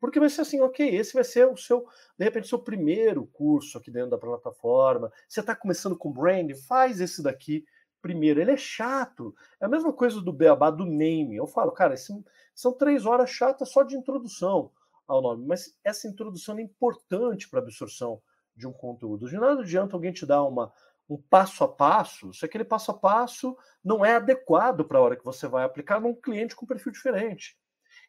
[0.00, 1.84] Porque vai ser assim, ok, esse vai ser o seu,
[2.16, 5.12] de repente, seu primeiro curso aqui dentro da plataforma.
[5.28, 7.64] Você está começando com branding, faz esse daqui
[8.00, 8.40] primeiro.
[8.40, 9.34] Ele é chato.
[9.60, 11.36] É a mesma coisa do beabá do name.
[11.36, 12.12] Eu falo, cara, esse,
[12.54, 14.70] são três horas chatas só de introdução
[15.06, 18.20] ao nome, mas essa introdução é importante para a absorção
[18.54, 19.28] de um conteúdo.
[19.28, 20.70] De nada adianta alguém te dar uma,
[21.08, 25.16] um passo a passo, se aquele passo a passo não é adequado para a hora
[25.16, 27.56] que você vai aplicar num cliente com perfil diferente.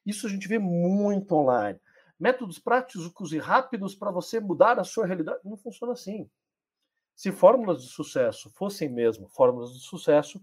[0.05, 1.79] Isso a gente vê muito online.
[2.19, 5.39] Métodos práticos e rápidos para você mudar a sua realidade.
[5.45, 6.29] Não funciona assim.
[7.19, 10.41] Se fórmulas de sucesso fossem mesmo fórmulas de sucesso,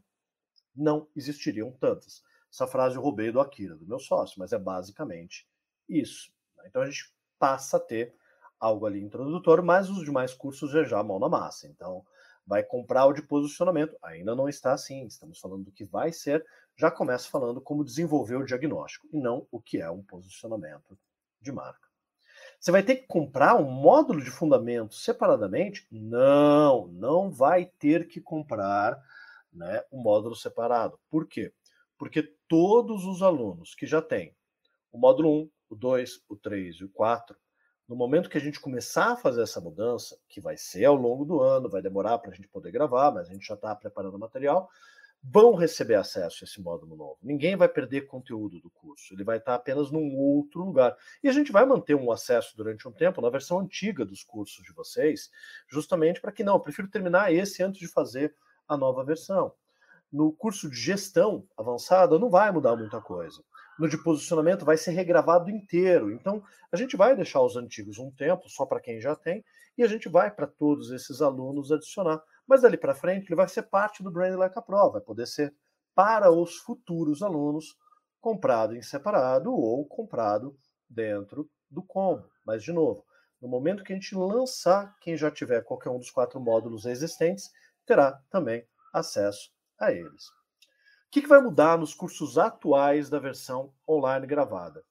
[0.76, 2.22] não existiriam tantas.
[2.52, 5.48] Essa frase eu roubei do Akira, do meu sócio, mas é basicamente
[5.88, 6.30] isso.
[6.54, 6.64] Né?
[6.66, 8.14] Então a gente passa a ter
[8.60, 11.66] algo ali introdutório, mas os demais cursos já já mão na massa.
[11.66, 12.04] Então
[12.46, 16.44] vai comprar o de posicionamento, ainda não está assim, estamos falando do que vai ser,
[16.76, 20.98] já começa falando como desenvolver o diagnóstico e não o que é um posicionamento
[21.40, 21.85] de marca.
[22.58, 25.86] Você vai ter que comprar um módulo de fundamentos separadamente?
[25.90, 29.00] Não, não vai ter que comprar
[29.52, 30.98] né, um módulo separado.
[31.10, 31.52] Por quê?
[31.98, 34.34] Porque todos os alunos que já têm
[34.92, 37.36] o módulo 1, o 2, o 3 e o 4,
[37.88, 41.24] no momento que a gente começar a fazer essa mudança, que vai ser ao longo
[41.24, 44.14] do ano, vai demorar para a gente poder gravar, mas a gente já está preparando
[44.14, 44.68] o material,
[45.28, 47.18] vão receber acesso a esse módulo novo.
[47.22, 50.96] Ninguém vai perder conteúdo do curso, ele vai estar apenas num outro lugar.
[51.22, 54.64] E a gente vai manter um acesso durante um tempo na versão antiga dos cursos
[54.64, 55.30] de vocês,
[55.68, 58.34] justamente para que não, eu prefiro terminar esse antes de fazer
[58.68, 59.52] a nova versão.
[60.12, 63.42] No curso de gestão avançada não vai mudar muita coisa.
[63.78, 66.10] No de posicionamento vai ser regravado inteiro.
[66.10, 69.44] Então, a gente vai deixar os antigos um tempo, só para quem já tem,
[69.76, 73.48] e a gente vai para todos esses alunos adicionar mas dali para frente ele vai
[73.48, 75.54] ser parte do Brand Like a Pro, vai poder ser
[75.94, 77.76] para os futuros alunos
[78.20, 80.56] comprado em separado ou comprado
[80.88, 82.28] dentro do combo.
[82.44, 83.04] Mas, de novo,
[83.40, 87.50] no momento que a gente lançar, quem já tiver qualquer um dos quatro módulos existentes
[87.84, 90.28] terá também acesso a eles.
[90.28, 94.82] O que, vai mudar nos cursos atuais da versão online gravada?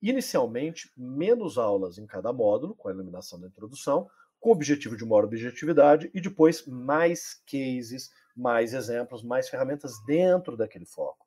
[0.00, 4.08] Inicialmente, menos aulas em cada módulo, com a eliminação da introdução,
[4.44, 10.54] com o objetivo de maior objetividade, e depois mais cases, mais exemplos, mais ferramentas dentro
[10.54, 11.26] daquele foco.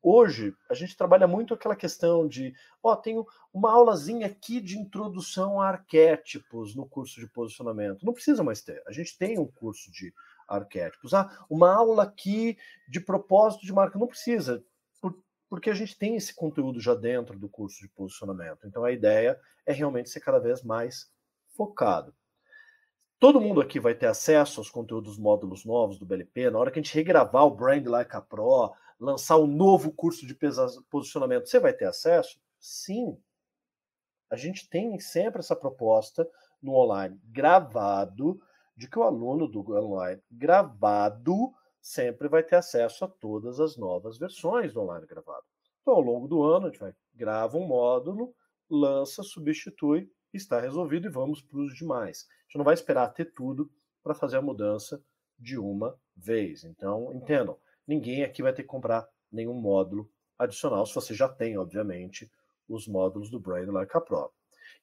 [0.00, 5.60] Hoje, a gente trabalha muito aquela questão de, ó, tenho uma aulazinha aqui de introdução
[5.60, 8.06] a arquétipos no curso de posicionamento.
[8.06, 8.80] Não precisa mais ter.
[8.86, 10.14] A gente tem um curso de
[10.46, 11.12] arquétipos.
[11.14, 12.56] Ah, uma aula aqui
[12.88, 13.98] de propósito de marca.
[13.98, 14.64] Não precisa,
[15.50, 18.64] porque a gente tem esse conteúdo já dentro do curso de posicionamento.
[18.64, 21.10] Então a ideia é realmente ser cada vez mais
[21.52, 22.14] focado.
[23.18, 26.50] Todo mundo aqui vai ter acesso aos conteúdos módulos novos do BLP.
[26.50, 30.26] Na hora que a gente regravar o Brand Like a Pro, lançar um novo curso
[30.26, 30.36] de
[30.90, 32.40] posicionamento, você vai ter acesso?
[32.58, 33.16] Sim.
[34.28, 36.28] A gente tem sempre essa proposta
[36.60, 38.40] no online gravado
[38.76, 44.18] de que o aluno do online gravado sempre vai ter acesso a todas as novas
[44.18, 45.44] versões do online gravado.
[45.80, 48.34] Então, ao longo do ano, a gente vai grava um módulo,
[48.70, 52.26] lança, substitui, está resolvido e vamos para os demais.
[52.28, 53.70] A gente não vai esperar ter tudo
[54.02, 55.02] para fazer a mudança
[55.38, 56.64] de uma vez.
[56.64, 61.56] Então, entendam, ninguém aqui vai ter que comprar nenhum módulo adicional, se você já tem,
[61.56, 62.30] obviamente,
[62.68, 64.32] os módulos do Brain Like a Pro.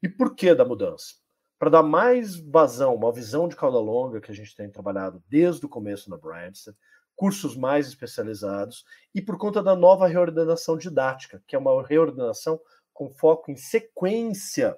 [0.02, 1.16] E por que da mudança?
[1.60, 5.66] para dar mais vazão, uma visão de cauda longa que a gente tem trabalhado desde
[5.66, 6.74] o começo na Brandster,
[7.18, 12.58] cursos mais especializados e por conta da nova reordenação didática, que é uma reordenação
[12.94, 14.78] com foco em sequência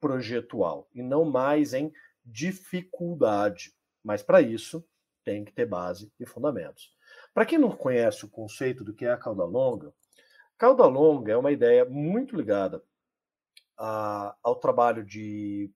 [0.00, 1.92] projetual e não mais em
[2.24, 3.72] dificuldade.
[4.02, 4.86] Mas para isso
[5.24, 6.94] tem que ter base e fundamentos.
[7.34, 9.92] Para quem não conhece o conceito do que é a cauda longa,
[10.56, 12.82] cauda longa é uma ideia muito ligada
[13.76, 15.70] a, ao trabalho de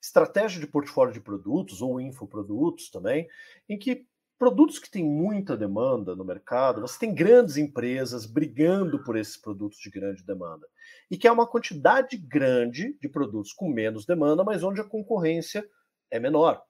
[0.00, 3.28] estratégia de portfólio de produtos ou infoprodutos também,
[3.68, 4.06] em que
[4.38, 9.78] produtos que têm muita demanda no mercado, você tem grandes empresas brigando por esses produtos
[9.78, 10.66] de grande demanda.
[11.10, 15.68] E que é uma quantidade grande de produtos com menos demanda, mas onde a concorrência
[16.10, 16.62] é menor.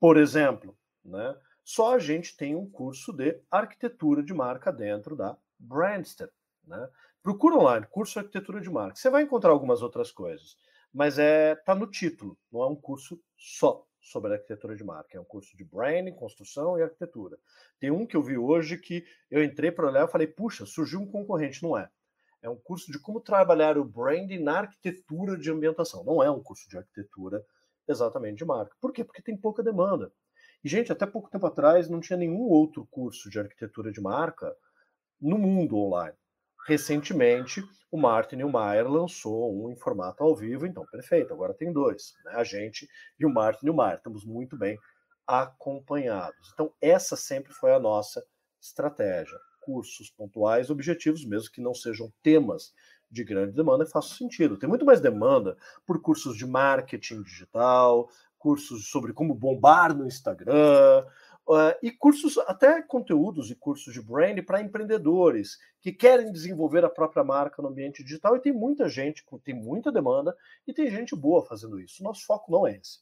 [0.00, 5.36] Por exemplo, né, só a gente tem um curso de arquitetura de marca dentro da
[5.58, 6.30] Brandster.
[6.66, 6.88] Né?
[7.22, 8.96] Procura online, curso de arquitetura de marca.
[8.96, 10.56] Você vai encontrar algumas outras coisas
[10.92, 15.20] mas é tá no título, não é um curso só sobre arquitetura de marca, é
[15.20, 17.38] um curso de branding, construção e arquitetura.
[17.78, 21.00] Tem um que eu vi hoje que eu entrei para olhar e falei, puxa, surgiu
[21.00, 21.88] um concorrente, não é?
[22.40, 26.04] É um curso de como trabalhar o branding na arquitetura de ambientação.
[26.04, 27.44] Não é um curso de arquitetura
[27.86, 28.76] exatamente de marca.
[28.80, 29.04] Por quê?
[29.04, 30.12] Porque tem pouca demanda.
[30.62, 34.54] E, gente, até pouco tempo atrás não tinha nenhum outro curso de arquitetura de marca
[35.20, 36.16] no mundo online.
[36.66, 42.14] Recentemente, o Martin Neumeier lançou um em formato ao vivo, então perfeito, agora tem dois,
[42.24, 42.32] né?
[42.34, 44.78] a gente e o Martin Neumeier, estamos muito bem
[45.26, 46.50] acompanhados.
[46.54, 48.24] Então, essa sempre foi a nossa
[48.60, 49.38] estratégia.
[49.60, 52.72] Cursos pontuais, objetivos, mesmo que não sejam temas
[53.10, 54.56] de grande demanda, faz sentido.
[54.56, 61.04] Tem muito mais demanda por cursos de marketing digital, cursos sobre como bombar no Instagram,
[61.48, 66.90] Uh, e cursos, até conteúdos e cursos de brand para empreendedores que querem desenvolver a
[66.90, 68.36] própria marca no ambiente digital.
[68.36, 72.02] E tem muita gente, tem muita demanda e tem gente boa fazendo isso.
[72.02, 72.98] Nosso foco não é esse.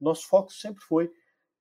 [0.00, 1.12] Nosso foco sempre foi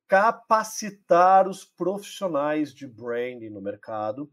[0.08, 4.32] capacitar os profissionais de branding no mercado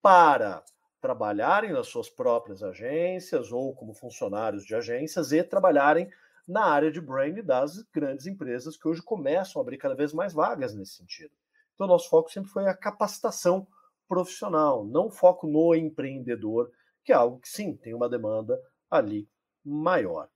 [0.00, 0.64] para
[1.00, 6.08] trabalharem nas suas próprias agências ou como funcionários de agências e trabalharem
[6.46, 10.32] na área de branding das grandes empresas que hoje começam a abrir cada vez mais
[10.32, 11.32] vagas nesse sentido.
[11.74, 13.66] Então, nosso foco sempre foi a capacitação
[14.08, 16.70] profissional, não foco no empreendedor,
[17.04, 19.28] que é algo que sim tem uma demanda ali
[19.64, 20.28] maior.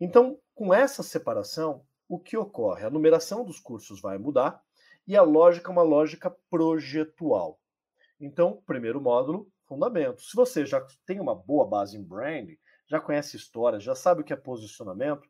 [0.00, 2.84] Então, com essa separação, o que ocorre?
[2.84, 4.62] A numeração dos cursos vai mudar
[5.06, 7.60] e a lógica é uma lógica projetual.
[8.20, 10.30] Então, primeiro módulo, fundamentos.
[10.30, 14.24] Se você já tem uma boa base em branding, já conhece história, já sabe o
[14.24, 15.28] que é posicionamento,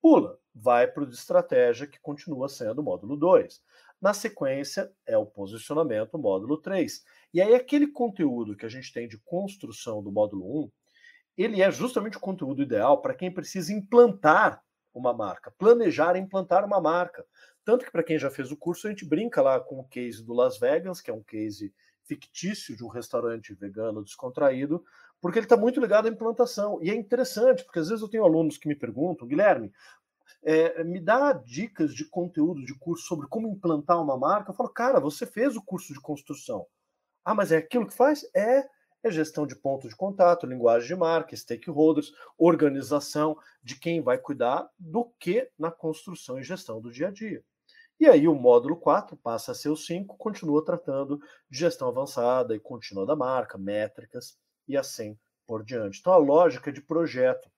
[0.00, 3.62] pula, vai para o de estratégia, que continua sendo o módulo 2.
[4.00, 7.02] Na sequência, é o posicionamento, módulo 3.
[7.32, 10.70] E aí, aquele conteúdo que a gente tem de construção do módulo 1,
[11.36, 14.62] ele é justamente o conteúdo ideal para quem precisa implantar
[14.94, 17.24] uma marca, planejar implantar uma marca.
[17.64, 20.24] Tanto que, para quem já fez o curso, a gente brinca lá com o case
[20.24, 24.82] do Las Vegas, que é um case fictício de um restaurante vegano descontraído,
[25.20, 26.78] porque ele está muito ligado à implantação.
[26.82, 29.72] E é interessante, porque às vezes eu tenho alunos que me perguntam, Guilherme,
[30.42, 34.50] é, me dá dicas de conteúdo de curso sobre como implantar uma marca.
[34.50, 36.66] Eu falo, cara, você fez o curso de construção.
[37.24, 38.24] Ah, mas é aquilo que faz?
[38.34, 38.68] É,
[39.02, 44.68] é gestão de ponto de contato, linguagem de marca, stakeholders, organização de quem vai cuidar
[44.78, 47.42] do que na construção e gestão do dia a dia.
[47.98, 51.18] E aí o módulo 4 passa a ser o 5, continua tratando
[51.50, 56.00] de gestão avançada e contínua da marca, métricas e assim por diante.
[56.00, 57.50] Então a lógica de projeto,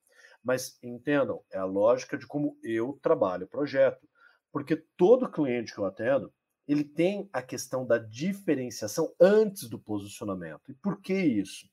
[0.42, 4.08] mas entendam, é a lógica de como eu trabalho o projeto,
[4.52, 6.32] porque todo cliente que eu atendo,
[6.66, 10.70] ele tem a questão da diferenciação antes do posicionamento.
[10.70, 11.66] E por que isso?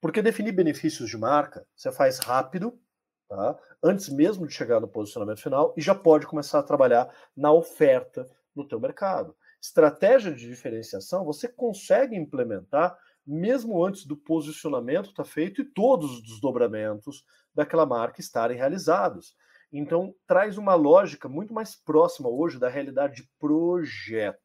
[0.00, 2.80] Porque definir benefícios de marca você faz rápido,
[3.28, 3.58] tá?
[3.82, 8.26] antes mesmo de chegar no posicionamento final, e já pode começar a trabalhar na oferta
[8.54, 9.36] no teu mercado.
[9.60, 12.96] Estratégia de diferenciação você consegue implementar
[13.34, 19.34] mesmo antes do posicionamento estar tá feito e todos os desdobramentos daquela marca estarem realizados.
[19.72, 24.40] Então, traz uma lógica muito mais próxima hoje da realidade de projeto.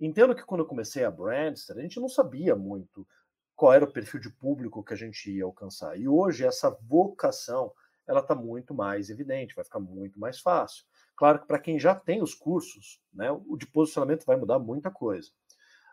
[0.00, 3.06] Entendo que quando eu comecei a Brandster, a gente não sabia muito
[3.54, 5.98] qual era o perfil de público que a gente ia alcançar.
[5.98, 7.72] E hoje essa vocação
[8.06, 10.84] ela está muito mais evidente, vai ficar muito mais fácil.
[11.14, 14.90] Claro que para quem já tem os cursos, né, o de posicionamento vai mudar muita
[14.90, 15.30] coisa.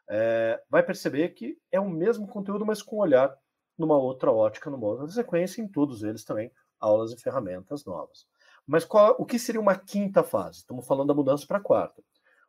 [0.09, 3.35] É, vai perceber que é o mesmo conteúdo, mas com olhar
[3.77, 8.25] numa outra ótica, numa outra sequência, em todos eles também aulas e ferramentas novas.
[8.65, 10.59] Mas qual, o que seria uma quinta fase?
[10.59, 12.03] Estamos falando da mudança para a quarta.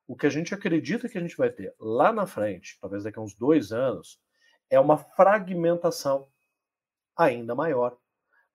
[0.07, 3.19] O que a gente acredita que a gente vai ter lá na frente, talvez daqui
[3.19, 4.21] a uns dois anos,
[4.71, 6.29] é uma fragmentação
[7.17, 7.97] ainda maior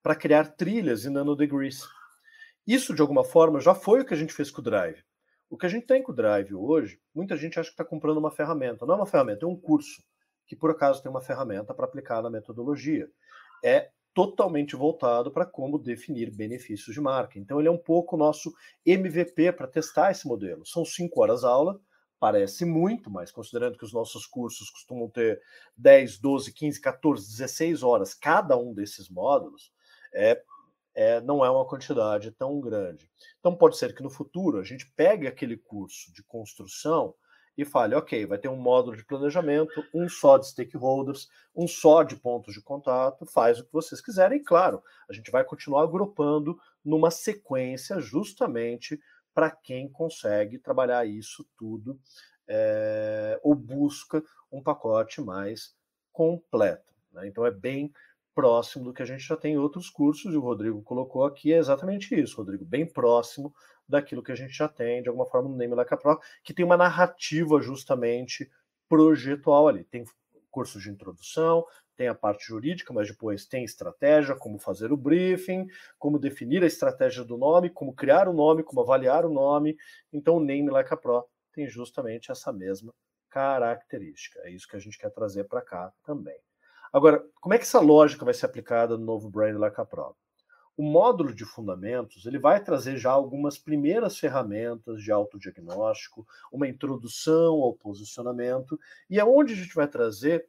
[0.02, 1.82] para criar trilhas em nanodegrees.
[2.66, 5.02] Isso, de alguma forma, já foi o que a gente fez com o Drive.
[5.52, 8.16] O que a gente tem com o Drive hoje, muita gente acha que está comprando
[8.16, 8.86] uma ferramenta.
[8.86, 10.02] Não é uma ferramenta, é um curso
[10.46, 13.06] que, por acaso, tem uma ferramenta para aplicar na metodologia.
[13.62, 17.38] É totalmente voltado para como definir benefícios de marca.
[17.38, 18.50] Então, ele é um pouco nosso
[18.86, 20.64] MVP para testar esse modelo.
[20.64, 21.78] São cinco horas aula,
[22.18, 25.38] parece muito, mas considerando que os nossos cursos costumam ter
[25.76, 29.70] 10, 12, 15, 14, 16 horas cada um desses módulos,
[30.14, 30.42] é,
[30.94, 33.10] é, não é uma quantidade tão grande.
[33.40, 37.14] Então pode ser que no futuro a gente pegue aquele curso de construção
[37.56, 42.02] e fale, ok, vai ter um módulo de planejamento, um só de stakeholders, um só
[42.02, 45.82] de pontos de contato, faz o que vocês quiserem, e claro, a gente vai continuar
[45.82, 48.98] agrupando numa sequência justamente
[49.34, 51.98] para quem consegue trabalhar isso tudo
[52.48, 55.74] é, ou busca um pacote mais
[56.10, 56.92] completo.
[57.12, 57.28] Né?
[57.28, 57.92] Então é bem
[58.34, 61.52] próximo do que a gente já tem em outros cursos, e o Rodrigo colocou aqui,
[61.52, 63.54] é exatamente isso, Rodrigo, bem próximo
[63.88, 66.54] daquilo que a gente já tem, de alguma forma, no Name Like a Pro, que
[66.54, 68.50] tem uma narrativa justamente
[68.88, 69.84] projetual ali.
[69.84, 70.04] Tem
[70.50, 71.64] cursos de introdução,
[71.96, 75.66] tem a parte jurídica, mas depois tem estratégia, como fazer o briefing,
[75.98, 79.76] como definir a estratégia do nome, como criar o nome, como avaliar o nome.
[80.12, 82.92] Então, o Name Like a Pro tem justamente essa mesma
[83.30, 84.40] característica.
[84.44, 86.38] É isso que a gente quer trazer para cá também.
[86.92, 90.14] Agora, como é que essa lógica vai ser aplicada no novo Brand Like Pro?
[90.76, 97.62] O módulo de fundamentos ele vai trazer já algumas primeiras ferramentas de autodiagnóstico, uma introdução
[97.62, 98.78] ao posicionamento,
[99.08, 100.46] e é onde a gente vai trazer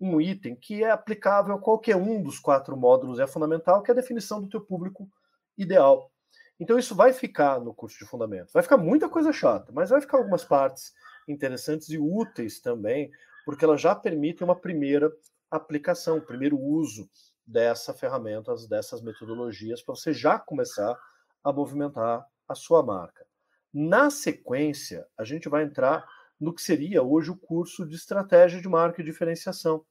[0.00, 3.92] um item que é aplicável a qualquer um dos quatro módulos, é fundamental, que é
[3.92, 5.08] a definição do teu público
[5.56, 6.10] ideal.
[6.58, 8.52] Então isso vai ficar no curso de fundamentos.
[8.52, 10.92] Vai ficar muita coisa chata, mas vai ficar algumas partes
[11.28, 13.10] interessantes e úteis também,
[13.44, 15.12] porque elas já permitem uma primeira
[15.50, 17.08] aplicação, o primeiro uso
[17.46, 20.98] dessa ferramenta, dessas metodologias, para você já começar
[21.42, 23.26] a movimentar a sua marca.
[23.72, 26.06] Na sequência, a gente vai entrar
[26.40, 29.84] no que seria hoje o curso de estratégia de marca e diferenciação,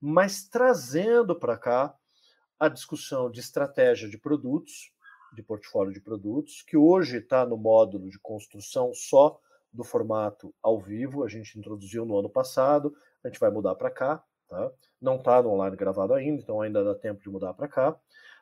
[0.00, 1.94] mas trazendo para cá
[2.58, 4.92] a discussão de estratégia de produtos,
[5.32, 9.38] de portfólio de produtos, que hoje está no módulo de construção só
[9.72, 13.90] do formato ao vivo, a gente introduziu no ano passado, a gente vai mudar para
[13.90, 14.68] cá, Tá?
[15.00, 17.96] Não está no online gravado ainda, então ainda dá tempo de mudar para cá.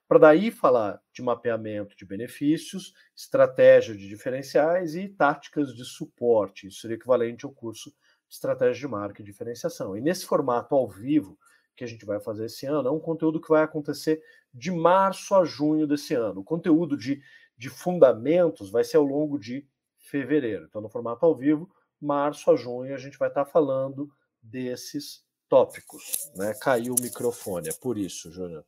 [0.08, 6.66] Para daí falar de mapeamento de benefícios, estratégia de diferenciais e táticas de suporte.
[6.66, 7.90] Isso seria equivalente ao curso
[8.26, 9.94] de estratégia de marca e diferenciação.
[9.94, 11.38] E nesse formato ao vivo
[11.76, 15.34] que a gente vai fazer esse ano, é um conteúdo que vai acontecer de março
[15.34, 16.40] a junho desse ano.
[16.40, 17.22] O conteúdo de,
[17.54, 20.64] de fundamentos vai ser ao longo de fevereiro.
[20.64, 24.11] Então, no formato ao vivo, março a junho, a gente vai estar falando
[24.42, 26.55] desses tópicos, né?
[26.55, 28.64] Caiu o microfone, é por isso, Júnior.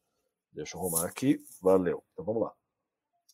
[0.53, 1.45] Deixa eu arrumar aqui.
[1.61, 2.03] Valeu.
[2.13, 2.53] Então vamos lá.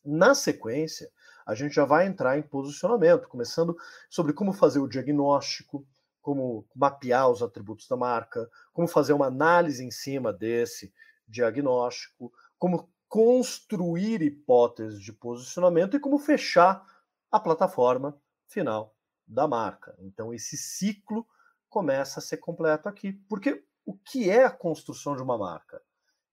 [0.05, 1.11] Na sequência,
[1.45, 3.77] a gente já vai entrar em posicionamento, começando
[4.09, 5.87] sobre como fazer o diagnóstico,
[6.21, 10.93] como mapear os atributos da marca, como fazer uma análise em cima desse
[11.27, 16.85] diagnóstico, como construir hipóteses de posicionamento e como fechar
[17.31, 18.95] a plataforma final
[19.27, 19.95] da marca.
[19.99, 21.27] Então, esse ciclo
[21.69, 23.13] começa a ser completo aqui.
[23.29, 25.83] Porque o que é a construção de uma marca?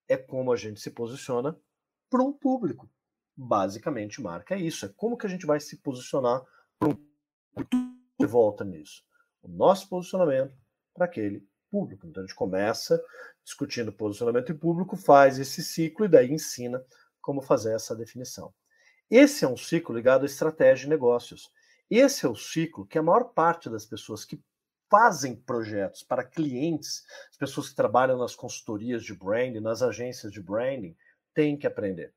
[0.07, 1.57] É como a gente se posiciona
[2.09, 2.89] para um público.
[3.35, 4.85] Basicamente, marca é isso.
[4.85, 6.43] É como que a gente vai se posicionar
[6.77, 6.95] para um
[7.53, 7.93] público.
[8.19, 9.03] E volta nisso.
[9.41, 10.55] O nosso posicionamento
[10.93, 12.05] para aquele público.
[12.05, 13.03] Então a gente começa
[13.43, 16.83] discutindo posicionamento em público, faz esse ciclo e daí ensina
[17.19, 18.53] como fazer essa definição.
[19.09, 21.51] Esse é um ciclo ligado à estratégia de negócios.
[21.89, 24.41] Esse é o ciclo que a maior parte das pessoas que
[24.93, 30.39] fazem projetos para clientes, as pessoas que trabalham nas consultorias de branding, nas agências de
[30.39, 30.95] branding,
[31.33, 32.13] têm que aprender.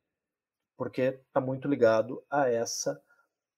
[0.77, 3.01] Porque está muito ligado a essa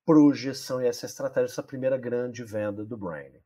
[0.07, 3.43] projeção e essa estratégia, essa primeira grande venda do branding.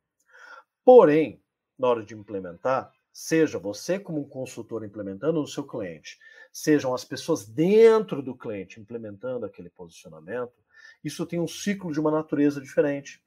[0.85, 1.43] Porém,
[1.79, 6.18] na hora de implementar, seja você como um consultor implementando no seu cliente,
[6.53, 10.53] sejam as pessoas dentro do cliente implementando aquele posicionamento,
[11.03, 13.23] isso tem um ciclo de uma natureza diferente.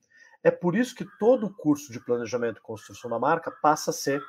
[0.46, 3.94] É por isso que todo o curso de planejamento e construção da marca passa a
[3.94, 4.22] ser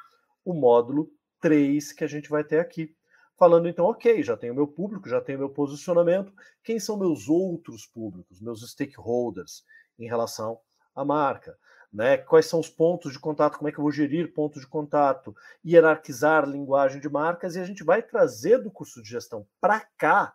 [0.47, 1.11] o módulo
[1.43, 2.97] 3 que a gente vai ter aqui.
[3.39, 6.33] Falando então, ok, já tenho meu público, já tenho meu posicionamento,
[6.65, 9.63] quem são meus outros públicos, meus stakeholders
[9.99, 10.59] em relação
[10.95, 11.59] à marca?
[11.93, 12.17] Né?
[12.17, 13.59] Quais são os pontos de contato?
[13.59, 15.37] Como é que eu vou gerir pontos de contato?
[15.63, 20.35] Hierarquizar linguagem de marcas e a gente vai trazer do curso de gestão para cá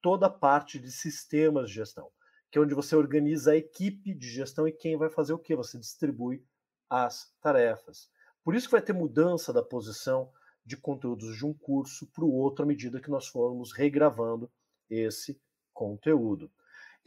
[0.00, 2.08] toda a parte de sistemas de gestão,
[2.50, 5.54] que é onde você organiza a equipe de gestão e quem vai fazer o que?
[5.56, 6.44] Você distribui
[6.88, 8.10] as tarefas.
[8.42, 10.30] Por isso que vai ter mudança da posição
[10.64, 14.50] de conteúdos de um curso para o outro à medida que nós formos regravando
[14.88, 15.40] esse
[15.72, 16.50] conteúdo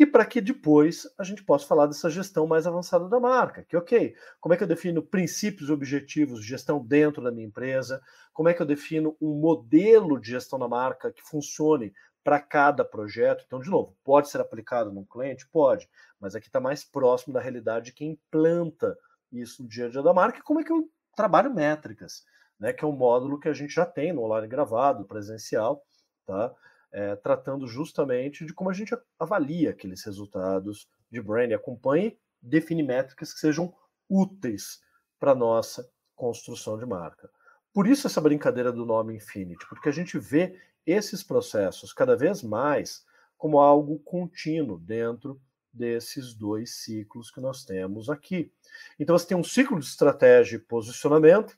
[0.01, 3.63] e para que depois a gente possa falar dessa gestão mais avançada da marca.
[3.63, 7.45] Que, ok, como é que eu defino princípios e objetivos de gestão dentro da minha
[7.45, 8.01] empresa?
[8.33, 11.93] Como é que eu defino um modelo de gestão da marca que funcione
[12.23, 13.43] para cada projeto?
[13.45, 15.47] Então, de novo, pode ser aplicado num cliente?
[15.47, 18.97] Pode, mas aqui está mais próximo da realidade de quem implanta
[19.31, 22.23] isso no dia a dia da marca e como é que eu trabalho métricas,
[22.59, 22.73] né?
[22.73, 25.83] Que é um módulo que a gente já tem no online gravado, presencial,
[26.25, 26.53] tá?
[26.91, 33.33] é, tratando justamente de como a gente avalia aqueles resultados de branding, acompanhe, define métricas
[33.33, 33.73] que sejam
[34.09, 34.81] úteis
[35.19, 37.29] para nossa construção de marca.
[37.73, 42.41] Por isso essa brincadeira do nome Infinity, porque a gente vê esses processos cada vez
[42.41, 43.05] mais
[43.37, 45.41] como algo contínuo dentro
[45.73, 48.51] desses dois ciclos que nós temos aqui.
[48.99, 51.57] Então você tem um ciclo de estratégia e posicionamento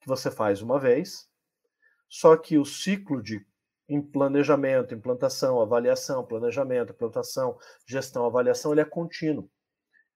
[0.00, 1.28] que você faz uma vez,
[2.08, 3.44] só que o ciclo de
[3.88, 9.50] em planejamento, implantação, avaliação, planejamento, implantação, gestão, avaliação, ele é contínuo.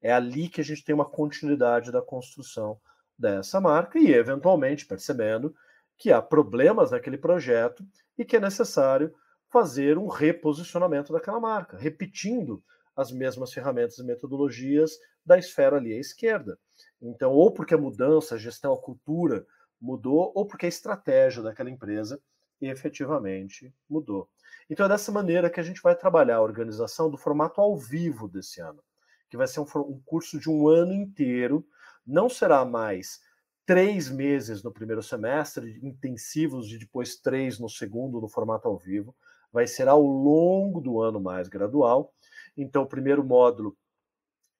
[0.00, 2.80] É ali que a gente tem uma continuidade da construção
[3.18, 5.54] dessa marca e, eventualmente, percebendo
[5.98, 7.84] que há problemas naquele projeto
[8.18, 9.14] e que é necessário
[9.48, 12.62] fazer um reposicionamento daquela marca, repetindo
[12.94, 16.58] as mesmas ferramentas e metodologias da esfera ali à esquerda.
[17.00, 19.46] Então, ou porque a mudança, a gestão, a cultura
[19.80, 22.20] mudou, ou porque a estratégia daquela empresa
[22.60, 24.28] efetivamente mudou.
[24.68, 28.28] Então é dessa maneira que a gente vai trabalhar a organização do formato ao vivo
[28.28, 28.82] desse ano,
[29.30, 31.64] que vai ser um, um curso de um ano inteiro,
[32.06, 33.20] não será mais
[33.68, 39.14] três meses no primeiro semestre, intensivos, e depois três no segundo, no formato ao vivo.
[39.52, 42.10] Vai ser ao longo do ano mais gradual.
[42.56, 43.76] Então, o primeiro módulo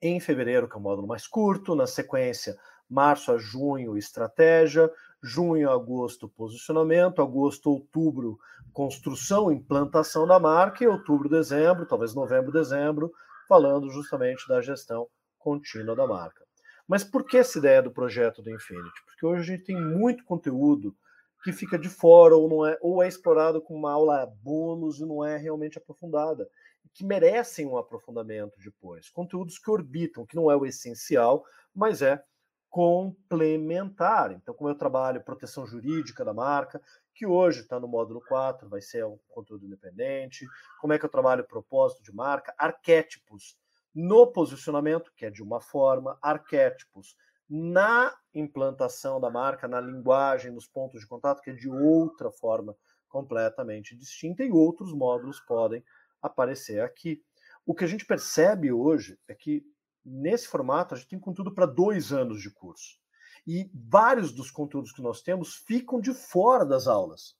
[0.03, 2.55] em fevereiro, que é o módulo mais curto, na sequência,
[2.87, 4.93] março a junho, estratégia,
[5.23, 8.39] junho, agosto, posicionamento, agosto, outubro,
[8.75, 13.11] construção, implantação da marca, e outubro, dezembro, talvez novembro, dezembro,
[13.49, 16.48] falando justamente da gestão contínua da marca.
[16.89, 19.05] Mas por que essa ideia do projeto do Infinity?
[19.05, 20.97] Porque hoje a gente tem muito conteúdo
[21.45, 25.05] que fica de fora ou não é ou é explorado com uma aula bônus e
[25.05, 26.49] não é realmente aprofundada,
[26.95, 29.11] que merecem um aprofundamento depois.
[29.11, 32.22] Conteúdos que orbitam, que não é o essencial, mas é
[32.70, 34.32] complementar.
[34.32, 36.80] Então, como eu trabalho proteção jurídica da marca,
[37.14, 40.47] que hoje está no módulo 4, vai ser um conteúdo independente,
[40.80, 43.57] como é que eu trabalho propósito de marca, arquétipos
[43.95, 47.16] no posicionamento, que é de uma forma, arquétipos
[47.49, 52.76] na implantação da marca, na linguagem, nos pontos de contato, que é de outra forma
[53.09, 55.82] completamente distinta, e outros módulos podem
[56.20, 57.22] aparecer aqui.
[57.64, 59.64] O que a gente percebe hoje é que
[60.09, 62.99] nesse formato, a gente tem conteúdo para dois anos de curso.
[63.47, 67.36] E vários dos conteúdos que nós temos ficam de fora das aulas.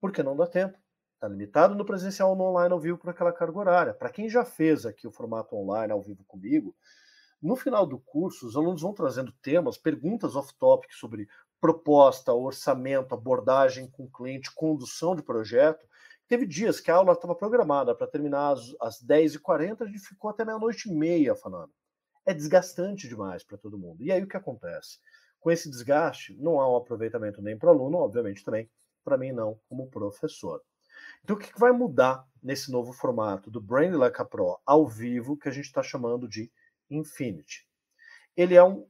[0.00, 0.78] Porque não dá tempo.
[1.20, 3.92] Está limitado no presencial no online ao vivo por aquela carga horária.
[3.92, 6.74] Para quem já fez aqui o formato online ao vivo comigo,
[7.42, 11.28] no final do curso, os alunos vão trazendo temas, perguntas off-topic sobre
[11.60, 15.86] proposta, orçamento, abordagem com cliente, condução de projeto,
[16.26, 20.30] Teve dias que a aula estava programada para terminar às, às 10h40, a gente ficou
[20.30, 21.72] até meia-noite e meia falando.
[22.24, 24.00] É desgastante demais para todo mundo.
[24.00, 25.00] E aí o que acontece?
[25.40, 28.70] Com esse desgaste, não há um aproveitamento nem para o aluno, obviamente também
[29.02, 30.62] para mim não, como professor.
[31.22, 35.48] Então, o que vai mudar nesse novo formato do Brain Like Pro ao vivo, que
[35.48, 36.50] a gente está chamando de
[36.90, 37.66] Infinity?
[38.36, 38.86] Ele é um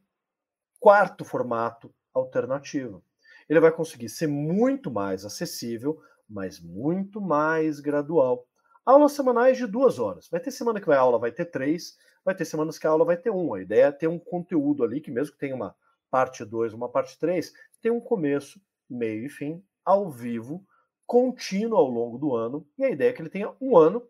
[0.78, 3.05] quarto formato alternativo.
[3.49, 8.47] Ele vai conseguir ser muito mais acessível, mas muito mais gradual.
[8.87, 10.28] Aulas semanais de duas horas.
[10.28, 13.05] Vai ter semana que a aula vai ter três, vai ter semanas que a aula
[13.05, 13.53] vai ter um.
[13.53, 15.74] A ideia é ter um conteúdo ali que, mesmo que tenha uma
[16.11, 20.64] parte 2, uma parte 3, tem um começo, meio e fim, ao vivo,
[21.11, 22.65] contínuo ao longo do ano.
[22.79, 24.01] E a ideia é que ele tenha um ano,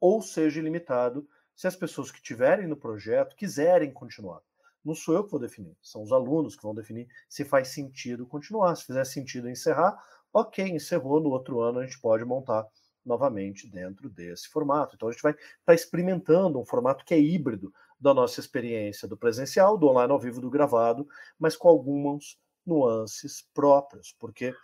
[0.00, 4.40] ou seja, ilimitado, se as pessoas que estiverem no projeto quiserem continuar.
[4.84, 8.24] Não sou eu que vou definir, são os alunos que vão definir se faz sentido
[8.24, 8.76] continuar.
[8.76, 10.00] Se fizer sentido encerrar,
[10.32, 12.64] ok, encerrou, no outro ano a gente pode montar
[13.04, 14.94] novamente dentro desse formato.
[14.94, 19.08] Então a gente vai estar tá experimentando um formato que é híbrido da nossa experiência
[19.08, 21.04] do presencial, do online ao vivo, do gravado,
[21.36, 24.54] mas com algumas nuances próprias, porque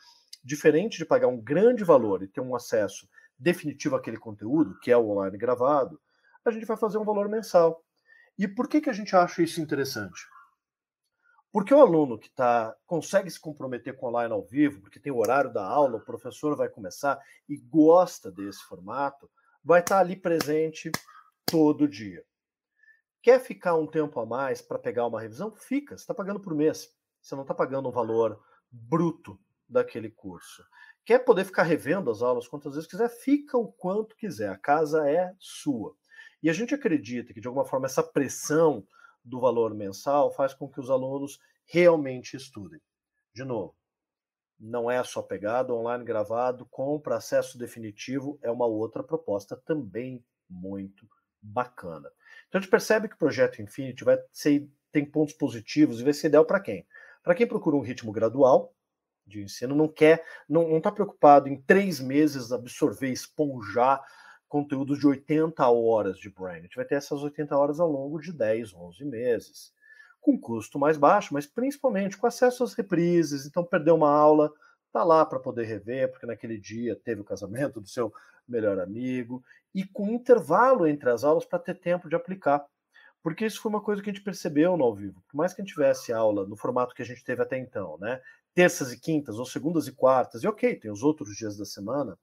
[0.43, 4.97] diferente de pagar um grande valor e ter um acesso definitivo àquele conteúdo, que é
[4.97, 6.01] o online gravado,
[6.45, 7.83] a gente vai fazer um valor mensal.
[8.39, 10.27] E por que, que a gente acha isso interessante?
[11.53, 15.19] Porque o aluno que tá, consegue se comprometer com online ao vivo, porque tem o
[15.19, 19.29] horário da aula, o professor vai começar e gosta desse formato,
[19.65, 20.91] vai estar tá ali presente
[21.45, 22.25] todo dia.
[23.21, 25.55] Quer ficar um tempo a mais para pegar uma revisão?
[25.55, 26.89] Fica, você está pagando por mês.
[27.21, 29.39] Você não está pagando um valor bruto
[29.71, 30.65] daquele curso.
[31.05, 33.09] Quer poder ficar revendo as aulas quantas vezes quiser?
[33.09, 34.51] Fica o quanto quiser.
[34.51, 35.95] A casa é sua.
[36.43, 38.87] E a gente acredita que, de alguma forma, essa pressão
[39.25, 42.81] do valor mensal faz com que os alunos realmente estudem.
[43.33, 43.77] De novo,
[44.59, 51.09] não é só pegado, online gravado, compra acesso definitivo é uma outra proposta também muito
[51.41, 52.11] bacana.
[52.49, 56.13] Então a gente percebe que o projeto Infinity vai ser, tem pontos positivos e vai
[56.13, 56.87] ser ideal para quem?
[57.23, 58.75] Para quem procura um ritmo gradual
[59.31, 64.03] de ensino, não quer, não está preocupado em três meses absorver, esponjar
[64.49, 66.59] conteúdos de 80 horas de Brain.
[66.59, 69.73] A gente vai ter essas 80 horas ao longo de 10, 11 meses,
[70.21, 73.47] com custo mais baixo, mas principalmente com acesso às reprises.
[73.47, 74.53] Então, perder uma aula,
[74.93, 78.13] tá lá para poder rever, porque naquele dia teve o casamento do seu
[78.47, 82.67] melhor amigo, e com intervalo entre as aulas para ter tempo de aplicar.
[83.23, 85.23] Porque isso foi uma coisa que a gente percebeu no ao vivo.
[85.29, 87.99] Por mais que a gente tivesse aula no formato que a gente teve até então,
[87.99, 88.21] né?
[88.61, 92.19] Terças e quintas, ou segundas e quartas, e ok, tem os outros dias da semana,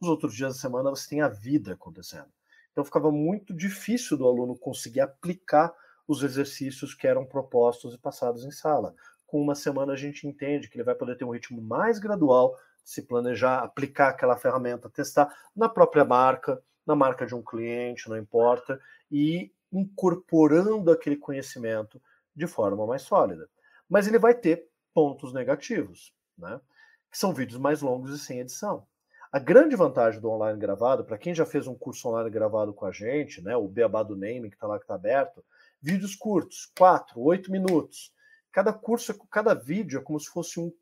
[0.00, 2.28] os outros dias da semana você tem a vida acontecendo.
[2.70, 5.74] Então ficava muito difícil do aluno conseguir aplicar
[6.06, 8.94] os exercícios que eram propostos e passados em sala.
[9.26, 12.56] Com uma semana a gente entende que ele vai poder ter um ritmo mais gradual,
[12.84, 18.16] se planejar, aplicar aquela ferramenta, testar na própria marca, na marca de um cliente, não
[18.16, 18.80] importa,
[19.10, 22.00] e incorporando aquele conhecimento
[22.32, 23.50] de forma mais sólida.
[23.88, 24.68] Mas ele vai ter
[24.98, 26.60] pontos negativos, né?
[27.08, 28.84] Que são vídeos mais longos e sem edição.
[29.30, 32.84] A grande vantagem do online gravado, para quem já fez um curso online gravado com
[32.84, 35.44] a gente, né, o Beabá do Name, que está lá que está aberto,
[35.80, 38.12] vídeos curtos, 4, 8 minutos.
[38.50, 40.72] Cada curso, cada vídeo é como se fosse um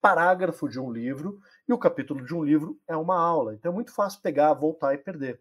[0.00, 3.52] parágrafo de um livro, e o capítulo de um livro é uma aula.
[3.52, 5.40] Então é muito fácil pegar, voltar e perder.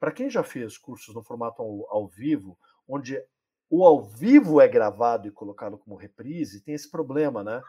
[0.00, 2.58] Para quem já fez cursos no formato ao, ao vivo,
[2.88, 3.22] onde
[3.70, 7.62] o ao vivo é gravado e colocado como reprise, tem esse problema, né?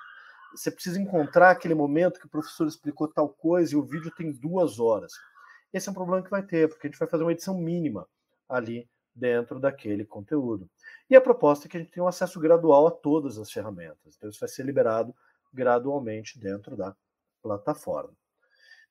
[0.56, 4.32] você precisa encontrar aquele momento que o professor explicou tal coisa e o vídeo tem
[4.32, 5.14] duas horas.
[5.74, 8.08] Esse é um problema que vai ter, porque a gente vai fazer uma edição mínima
[8.48, 10.70] ali dentro daquele conteúdo.
[11.10, 14.16] E a proposta é que a gente tenha um acesso gradual a todas as ferramentas.
[14.16, 15.14] Então, isso vai ser liberado
[15.54, 16.96] gradualmente dentro da
[17.42, 18.14] plataforma.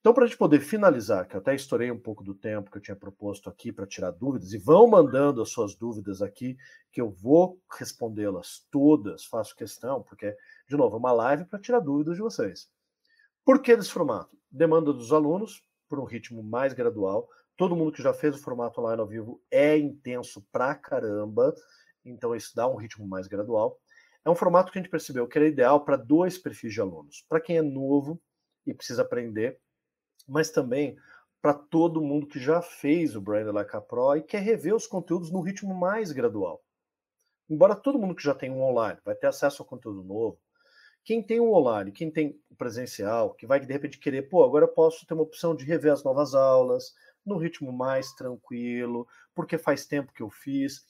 [0.06, 2.78] Então, para a gente poder finalizar, que eu até estourei um pouco do tempo que
[2.78, 6.56] eu tinha proposto aqui para tirar dúvidas, e vão mandando as suas dúvidas aqui,
[6.92, 10.32] que eu vou respondê-las todas, faço questão, porque,
[10.68, 12.70] de novo, é uma live para tirar dúvidas de vocês.
[13.44, 14.38] Por que desse formato?
[14.48, 17.28] Demanda dos alunos, por um ritmo mais gradual.
[17.56, 21.52] Todo mundo que já fez o formato online ao vivo é intenso pra caramba,
[22.04, 23.76] então isso dá um ritmo mais gradual.
[24.24, 27.26] É um formato que a gente percebeu que era ideal para dois perfis de alunos.
[27.28, 28.22] Para quem é novo
[28.64, 29.58] e precisa aprender,
[30.26, 30.96] mas também
[31.40, 34.86] para todo mundo que já fez o Brand Like a Pro e quer rever os
[34.86, 36.62] conteúdos no ritmo mais gradual.
[37.48, 40.40] Embora todo mundo que já tem um online vai ter acesso ao conteúdo novo,
[41.04, 44.64] quem tem um online, quem tem o presencial, que vai de repente querer, pô, agora
[44.64, 46.92] eu posso ter uma opção de rever as novas aulas
[47.24, 50.84] no ritmo mais tranquilo, porque faz tempo que eu fiz,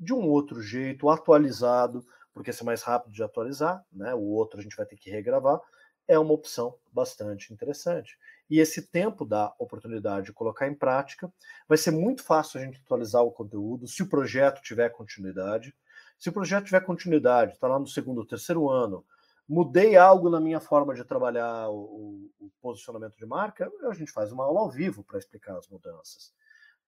[0.00, 4.14] de um outro jeito, atualizado, porque esse é mais rápido de atualizar, né?
[4.14, 5.60] O outro a gente vai ter que regravar,
[6.08, 8.18] é uma opção bastante interessante.
[8.52, 11.32] E esse tempo dá oportunidade de colocar em prática.
[11.66, 15.74] Vai ser muito fácil a gente atualizar o conteúdo se o projeto tiver continuidade.
[16.18, 19.06] Se o projeto tiver continuidade, está lá no segundo ou terceiro ano,
[19.48, 24.30] mudei algo na minha forma de trabalhar o, o, posicionamento de marca, a gente faz
[24.30, 26.34] uma aula ao vivo para explicar as mudanças.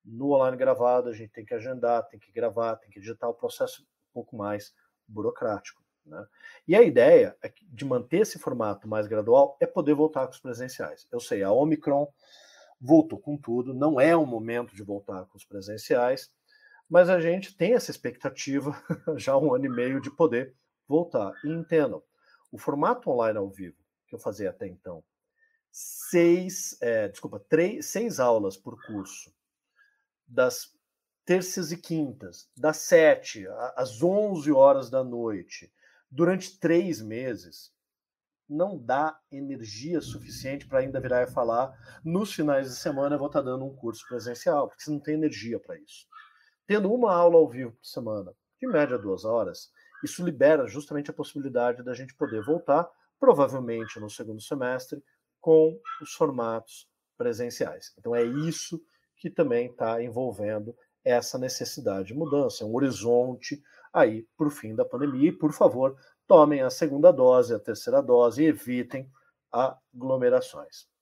[0.05, 3.33] No online gravado, a gente tem que agendar, tem que gravar, tem que editar o
[3.33, 4.75] processo um pouco mais
[5.09, 5.83] burocrático.
[6.07, 6.27] Né?
[6.69, 10.41] E a ideia é de manter esse formato mais gradual é poder voltar com os
[10.41, 11.07] presenciais.
[11.11, 12.13] Eu sei, a Omicron
[12.81, 16.31] voltou com tudo, não é o momento de voltar com os presenciais,
[16.89, 18.77] mas a gente tem essa expectativa
[19.17, 20.55] já há um ano e meio de poder
[20.87, 21.33] voltar.
[21.45, 22.03] E entendam,
[22.53, 23.77] o formato online ao vivo
[24.07, 25.03] que eu fazia até então,
[25.71, 29.35] seis, é, desculpa, três, seis aulas por curso,
[30.27, 30.73] das
[31.25, 35.73] terças e quintas, das sete às onze horas da noite,
[36.11, 37.73] durante três meses,
[38.49, 41.73] não dá energia suficiente para ainda virar e falar
[42.05, 45.01] nos finais de semana eu vou estar tá dando um curso presencial, porque você não
[45.01, 46.07] tem energia para isso.
[46.67, 49.71] Tendo uma aula ao vivo por semana, de média duas horas,
[50.03, 52.89] isso libera justamente a possibilidade da gente poder voltar,
[53.19, 55.03] provavelmente no segundo semestre,
[55.41, 57.95] com os formatos presenciais.
[57.99, 58.83] Então é isso
[59.17, 63.63] que também está envolvendo essa necessidade de mudança, é um horizonte
[63.95, 65.29] aí para o fim da pandemia.
[65.29, 69.09] E, por favor, tomem a segunda dose, a terceira dose e evitem
[69.51, 70.93] aglomerações.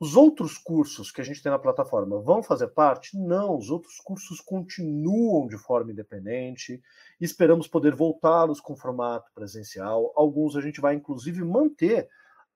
[0.00, 3.18] Os outros cursos que a gente tem na plataforma vão fazer parte?
[3.18, 6.82] Não, os outros cursos continuam de forma independente.
[7.20, 10.10] Esperamos poder voltá-los com formato presencial.
[10.16, 12.08] Alguns a gente vai inclusive manter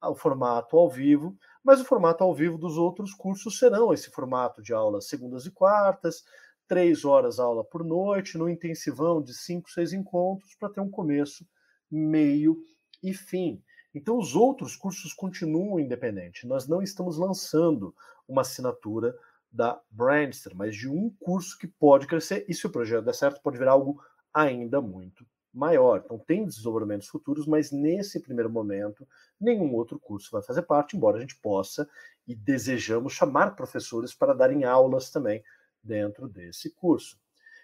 [0.03, 4.63] o formato ao vivo, mas o formato ao vivo dos outros cursos serão esse formato
[4.63, 6.25] de aulas segundas e quartas,
[6.67, 11.47] três horas aula por noite, no intensivão de cinco, seis encontros, para ter um começo,
[11.91, 12.57] meio
[13.03, 13.63] e fim.
[13.95, 16.49] Então, os outros cursos continuam independentes.
[16.49, 17.95] Nós não estamos lançando
[18.27, 19.17] uma assinatura
[19.53, 23.41] da Brandster, mas de um curso que pode crescer e, se o projeto der certo,
[23.41, 24.03] pode virar algo
[24.33, 26.03] ainda muito maior.
[26.05, 29.07] Então, tem desdobramentos futuros, mas nesse primeiro momento,
[29.41, 31.89] nenhum outro curso vai fazer parte, embora a gente possa
[32.27, 35.41] e desejamos chamar professores para darem aulas também
[35.85, 37.19] dentro desse curso.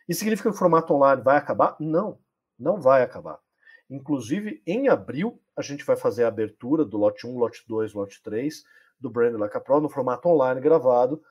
[0.09, 1.77] Isso significa que o formato online vai acabar?
[1.81, 2.19] Não,
[2.59, 3.39] não vai acabar.
[3.89, 8.23] Inclusive, em abril, a gente vai fazer a abertura do lote 1, lote 2, lote
[8.23, 8.63] 3
[9.01, 11.23] do Brand Laca Pro no formato online gravado,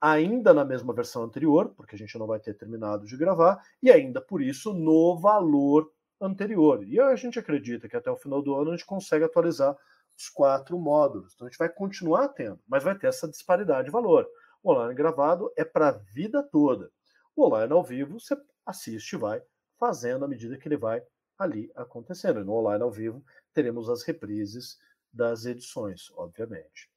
[0.00, 3.90] ainda na mesma versão anterior, porque a gente não vai ter terminado de gravar, e
[3.90, 5.90] ainda por isso no valor
[6.20, 6.84] anterior.
[6.86, 9.76] E a gente acredita que até o final do ano a gente consegue atualizar
[10.16, 11.32] os quatro módulos.
[11.34, 14.28] Então a gente vai continuar tendo, mas vai ter essa disparidade de valor.
[14.64, 16.90] O online gravado é para a vida toda.
[17.36, 18.34] O online ao vivo você
[18.64, 19.42] assiste e vai
[19.78, 21.02] fazendo à medida que ele vai
[21.38, 22.40] ali acontecendo.
[22.40, 24.78] E no online ao vivo teremos as reprises
[25.12, 26.90] das edições, obviamente.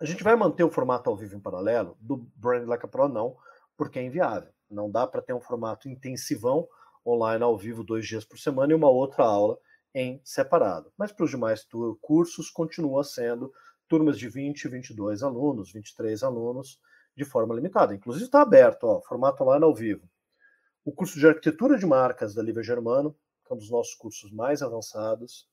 [0.00, 3.08] A gente vai manter o formato ao vivo em paralelo do Brand Like a Pro,
[3.08, 3.36] não,
[3.76, 4.50] porque é inviável.
[4.70, 6.66] Não dá para ter um formato intensivão
[7.06, 9.58] online ao vivo dois dias por semana e uma outra aula
[9.94, 10.90] em separado.
[10.96, 11.66] Mas para os demais
[12.00, 13.52] cursos continua sendo
[13.88, 16.80] turmas de 20, 22 alunos, 23 alunos
[17.16, 17.94] de forma limitada.
[17.94, 20.08] Inclusive está aberto, ó, formato online ao vivo.
[20.84, 24.30] O curso de arquitetura de marcas da Lívia Germano, que é um dos nossos cursos
[24.32, 25.48] mais avançados,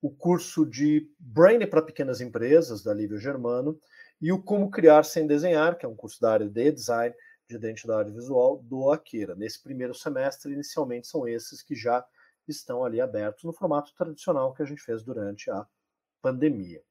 [0.00, 3.78] o curso de Brain para pequenas empresas, da Lívia Germano,
[4.20, 7.14] e o Como Criar Sem Desenhar, que é um curso da área de design,
[7.48, 9.34] de identidade visual, do Akira.
[9.34, 12.04] Nesse primeiro semestre, inicialmente, são esses que já
[12.46, 15.66] estão ali abertos no formato tradicional que a gente fez durante a
[16.22, 16.82] pandemia.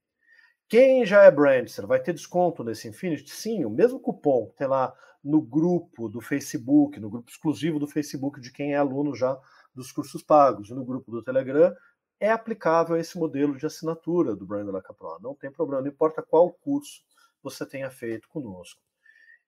[0.70, 3.30] Quem já é Brandster vai ter desconto nesse Infinity?
[3.30, 4.93] Sim, o mesmo cupom tem lá
[5.24, 9.39] no grupo do Facebook, no grupo exclusivo do Facebook de quem é aluno já
[9.74, 11.74] dos cursos pagos e no grupo do Telegram
[12.20, 15.20] é aplicável esse modelo de assinatura do Brand Laca Pro.
[15.22, 17.01] Não tem problema, não importa qual curso
[17.41, 18.82] você tenha feito conosco.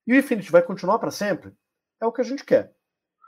[0.05, 1.53] E o Infinity vai continuar para sempre?
[1.99, 2.74] É o que a gente quer,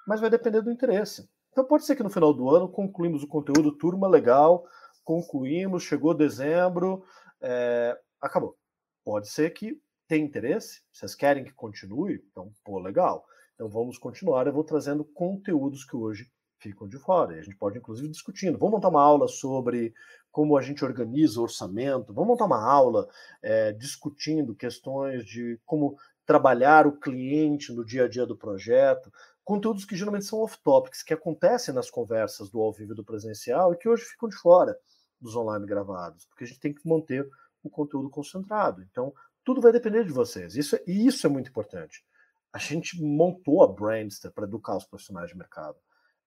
[0.07, 1.29] mas vai depender do interesse.
[1.51, 4.63] Então pode ser que no final do ano concluímos o conteúdo, turma legal,
[5.03, 7.03] concluímos, chegou dezembro,
[7.41, 8.57] é, acabou.
[9.03, 13.25] Pode ser que tenha interesse, vocês querem que continue, então, pô, legal.
[13.55, 16.29] Então vamos continuar, eu vou trazendo conteúdos que hoje
[16.59, 17.35] ficam de fora.
[17.35, 18.57] E a gente pode, inclusive, discutindo.
[18.57, 19.93] Vamos montar uma aula sobre
[20.31, 23.07] como a gente organiza o orçamento, vamos montar uma aula
[23.41, 29.11] é, discutindo questões de como trabalhar o cliente no dia a dia do projeto,
[29.43, 33.73] conteúdos que geralmente são off-topics, que acontecem nas conversas do ao vivo e do presencial
[33.73, 34.77] e que hoje ficam de fora
[35.21, 37.27] dos online gravados, porque a gente tem que manter
[37.63, 38.81] o conteúdo concentrado.
[38.81, 39.13] Então,
[39.43, 40.55] tudo vai depender de vocês.
[40.55, 42.03] Isso, é, e isso é muito importante.
[42.51, 45.77] A gente montou a Brandster para educar os profissionais de mercado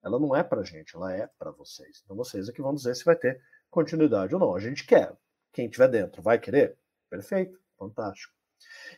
[0.05, 2.03] ela não é para a gente, ela é para vocês.
[2.05, 3.40] Então vocês é que vão dizer se vai ter
[3.70, 4.55] continuidade ou não.
[4.55, 5.16] A gente quer.
[5.51, 6.76] Quem estiver dentro vai querer?
[7.09, 8.34] Perfeito, fantástico.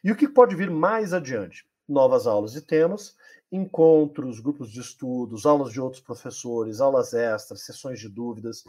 [0.02, 1.64] E o que pode vir mais adiante?
[1.88, 3.16] Novas aulas e temas,
[3.50, 8.64] encontros, grupos de estudos, aulas de outros professores, aulas extras, sessões de dúvidas.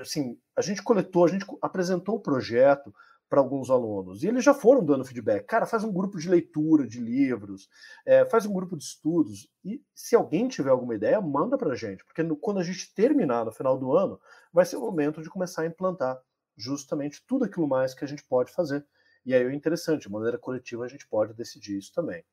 [0.00, 2.94] Assim, a gente coletou, a gente apresentou o projeto
[3.28, 5.44] para alguns alunos e eles já foram dando feedback.
[5.46, 7.68] Cara, faz um grupo de leitura de livros,
[8.04, 11.76] é, faz um grupo de estudos e se alguém tiver alguma ideia, manda para a
[11.76, 14.20] gente, porque no, quando a gente terminar no final do ano,
[14.52, 16.20] vai ser o momento de começar a implantar
[16.56, 18.86] justamente tudo aquilo mais que a gente pode fazer.
[19.24, 22.24] E aí é interessante, de maneira coletiva a gente pode decidir isso também.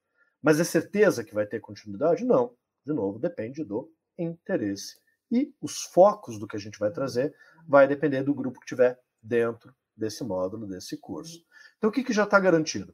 [0.44, 2.26] Mas é certeza que vai ter continuidade?
[2.26, 2.54] Não.
[2.86, 4.98] De novo, depende do interesse.
[5.32, 7.34] E os focos do que a gente vai trazer
[7.66, 11.42] vai depender do grupo que tiver dentro desse módulo, desse curso.
[11.78, 12.94] Então, o que, que já está garantido?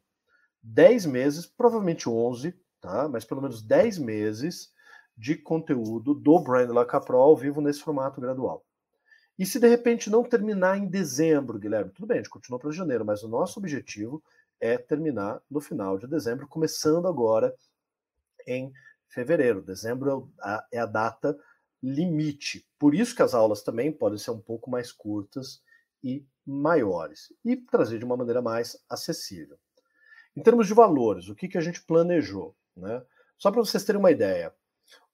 [0.61, 3.09] 10 meses, provavelmente 11, tá?
[3.09, 4.71] mas pelo menos 10 meses
[5.17, 8.63] de conteúdo do Brand Lacapro ao vivo nesse formato gradual.
[9.37, 12.71] E se de repente não terminar em dezembro, Guilherme, tudo bem, a gente continua para
[12.71, 14.21] janeiro, mas o nosso objetivo
[14.59, 17.55] é terminar no final de dezembro, começando agora
[18.45, 18.71] em
[19.07, 19.61] fevereiro.
[19.61, 20.31] Dezembro
[20.71, 21.37] é a data
[21.81, 22.67] limite.
[22.77, 25.61] Por isso que as aulas também podem ser um pouco mais curtas
[26.03, 29.57] e maiores e trazer de uma maneira mais acessível.
[30.35, 32.55] Em termos de valores, o que, que a gente planejou?
[32.75, 33.03] Né?
[33.37, 34.53] Só para vocês terem uma ideia,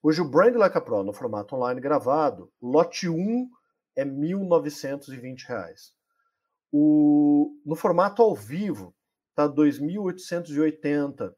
[0.02, 3.50] hoje o Brand Like a Pro no formato online gravado, lote 1
[3.96, 5.92] é R$ 1.920.
[6.72, 8.95] O, no formato ao vivo,
[9.36, 11.36] Está R$ 2.880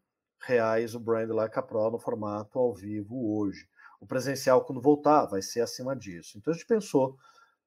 [0.93, 3.67] o Brand Like a Pro no formato ao vivo hoje.
[3.99, 6.37] O presencial, quando voltar, vai ser acima disso.
[6.37, 7.17] Então a gente pensou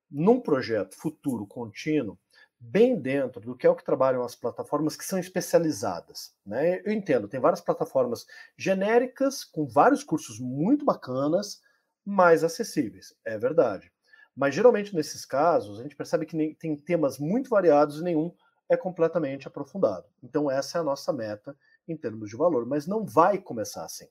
[0.09, 2.17] num projeto futuro contínuo,
[2.61, 6.33] bem dentro do que é o que trabalham as plataformas que são especializadas.
[6.47, 6.81] Né?
[6.85, 8.25] Eu entendo, tem várias plataformas
[8.57, 11.61] genéricas, com vários cursos muito bacanas,
[12.05, 13.91] mais acessíveis, é verdade.
[14.37, 18.33] Mas geralmente nesses casos, a gente percebe que tem temas muito variados e nenhum
[18.71, 20.07] é completamente aprofundado.
[20.23, 21.57] Então, essa é a nossa meta
[21.89, 24.07] em termos de valor, mas não vai começar assim.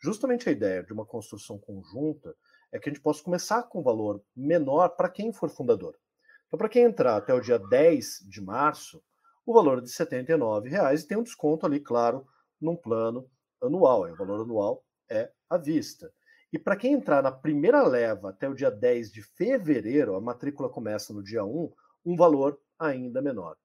[0.00, 2.34] Justamente a ideia de uma construção conjunta
[2.72, 5.96] é que a gente possa começar com um valor menor para quem for fundador.
[6.46, 9.02] Então, para quem entrar até o dia 10 de março,
[9.44, 12.26] o valor é de R$ 79,00 e tem um desconto ali, claro,
[12.58, 13.30] num plano
[13.62, 14.10] anual.
[14.10, 16.10] O valor anual é à vista.
[16.50, 20.70] E para quem entrar na primeira leva até o dia 10 de fevereiro, a matrícula
[20.70, 21.70] começa no dia 1,
[22.06, 23.56] um valor ainda menor.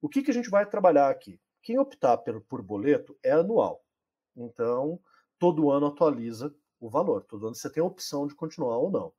[0.00, 1.40] O que, que a gente vai trabalhar aqui?
[1.62, 3.84] Quem optar por, por boleto é anual.
[4.36, 5.00] Então,
[5.38, 7.24] todo ano atualiza o valor.
[7.24, 9.12] Todo ano você tem a opção de continuar ou não.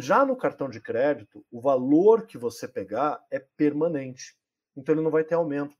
[0.00, 4.36] Já no cartão de crédito, o valor que você pegar é permanente.
[4.76, 5.76] Então ele não vai ter aumento.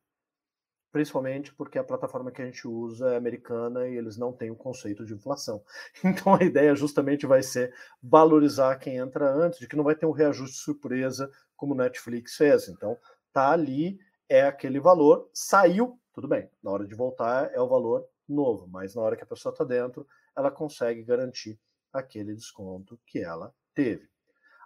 [0.91, 4.57] Principalmente porque a plataforma que a gente usa é americana e eles não têm o
[4.57, 5.63] conceito de inflação.
[6.05, 10.07] Então a ideia justamente vai ser valorizar quem entra antes, de que não vai ter
[10.07, 12.69] um reajuste surpresa como o Netflix fez.
[12.69, 12.97] Então,
[13.33, 16.49] tá ali, é aquele valor, saiu, tudo bem.
[16.63, 19.65] Na hora de voltar é o valor novo, mas na hora que a pessoa está
[19.65, 21.59] dentro, ela consegue garantir
[21.93, 24.09] aquele desconto que ela teve.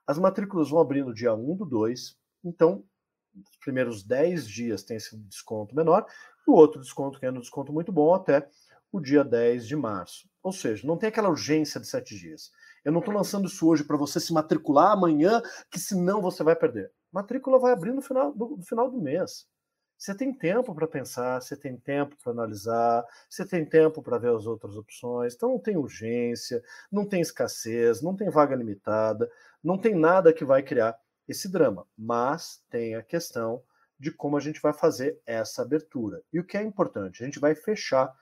[0.06, 2.84] As matrículas vão abrir no dia 1 do 2, então
[3.34, 6.06] os primeiros 10 dias tem esse desconto menor,
[6.46, 8.48] e o outro desconto que é um desconto muito bom até
[8.90, 10.28] o dia 10 de março.
[10.42, 12.50] Ou seja, não tem aquela urgência de 7 dias.
[12.84, 16.54] Eu não estou lançando isso hoje para você se matricular amanhã, que senão você vai
[16.54, 16.90] perder.
[17.10, 19.46] Matrícula vai abrir no final do, no final do mês.
[19.96, 24.34] Você tem tempo para pensar, você tem tempo para analisar, você tem tempo para ver
[24.34, 25.34] as outras opções.
[25.34, 26.60] Então não tem urgência,
[26.90, 29.30] não tem escassez, não tem vaga limitada,
[29.62, 31.86] não tem nada que vai criar esse drama.
[31.96, 33.62] Mas tem a questão
[33.98, 36.22] de como a gente vai fazer essa abertura.
[36.32, 38.12] E o que é importante, a gente vai fechar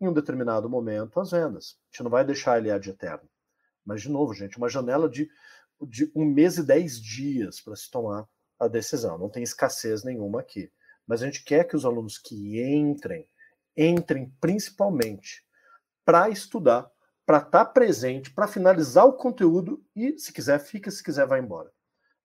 [0.00, 1.76] em um determinado momento as vendas.
[1.76, 3.28] A gente não vai deixar ele ad eterno.
[3.84, 5.28] Mas, de novo, gente, uma janela de,
[5.82, 8.28] de um mês e dez dias para se tomar
[8.58, 9.18] a decisão.
[9.18, 10.70] Não tem escassez nenhuma aqui.
[11.06, 13.28] Mas a gente quer que os alunos que entrem,
[13.76, 15.44] entrem principalmente
[16.04, 16.88] para estudar,
[17.26, 21.40] para estar tá presente, para finalizar o conteúdo e, se quiser, fica, se quiser, vai
[21.40, 21.73] embora.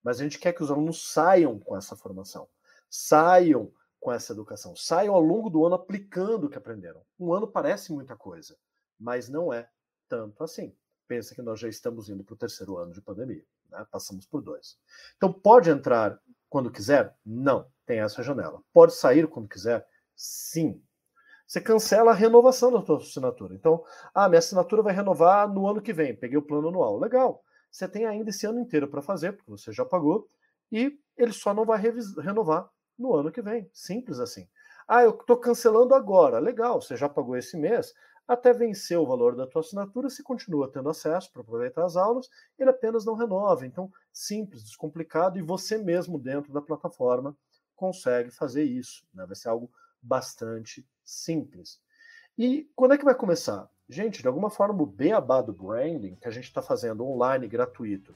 [0.04, 2.48] Mas a gente quer que os alunos saiam com essa formação,
[2.90, 7.02] saiam com essa educação, saiam ao longo do ano aplicando o que aprenderam.
[7.20, 8.58] Um ano parece muita coisa,
[9.00, 9.70] mas não é
[10.08, 10.76] tanto assim
[11.10, 13.86] pensa que nós já estamos indo para o terceiro ano de pandemia, né?
[13.92, 14.78] passamos por dois.
[15.18, 17.18] Então, pode entrar quando quiser?
[17.26, 18.62] Não, tem essa janela.
[18.72, 19.86] Pode sair quando quiser?
[20.16, 20.82] Sim.
[21.48, 23.56] Você cancela a renovação da sua assinatura.
[23.56, 23.84] Então,
[24.14, 27.00] ah, minha assinatura vai renovar no ano que vem, peguei o plano anual.
[27.00, 27.44] Legal.
[27.72, 30.30] Você tem ainda esse ano inteiro para fazer, porque você já pagou,
[30.72, 33.70] e ele só não vai renovar no ano que vem.
[33.74, 34.48] Simples assim.
[34.88, 36.40] Ah, eu estou cancelando agora.
[36.40, 37.94] Legal, você já pagou esse mês
[38.28, 42.30] até vencer o valor da tua assinatura, se continua tendo acesso para aproveitar as aulas,
[42.60, 43.66] ele apenas não renova.
[43.66, 47.36] Então, simples, descomplicado, e você mesmo dentro da plataforma
[47.76, 49.04] consegue fazer isso.
[49.14, 49.26] Né?
[49.26, 51.82] Vai ser algo bastante simples.
[52.38, 53.68] E quando é que vai começar?
[53.90, 58.14] Gente, de alguma forma, o beabá do branding, que a gente está fazendo online gratuito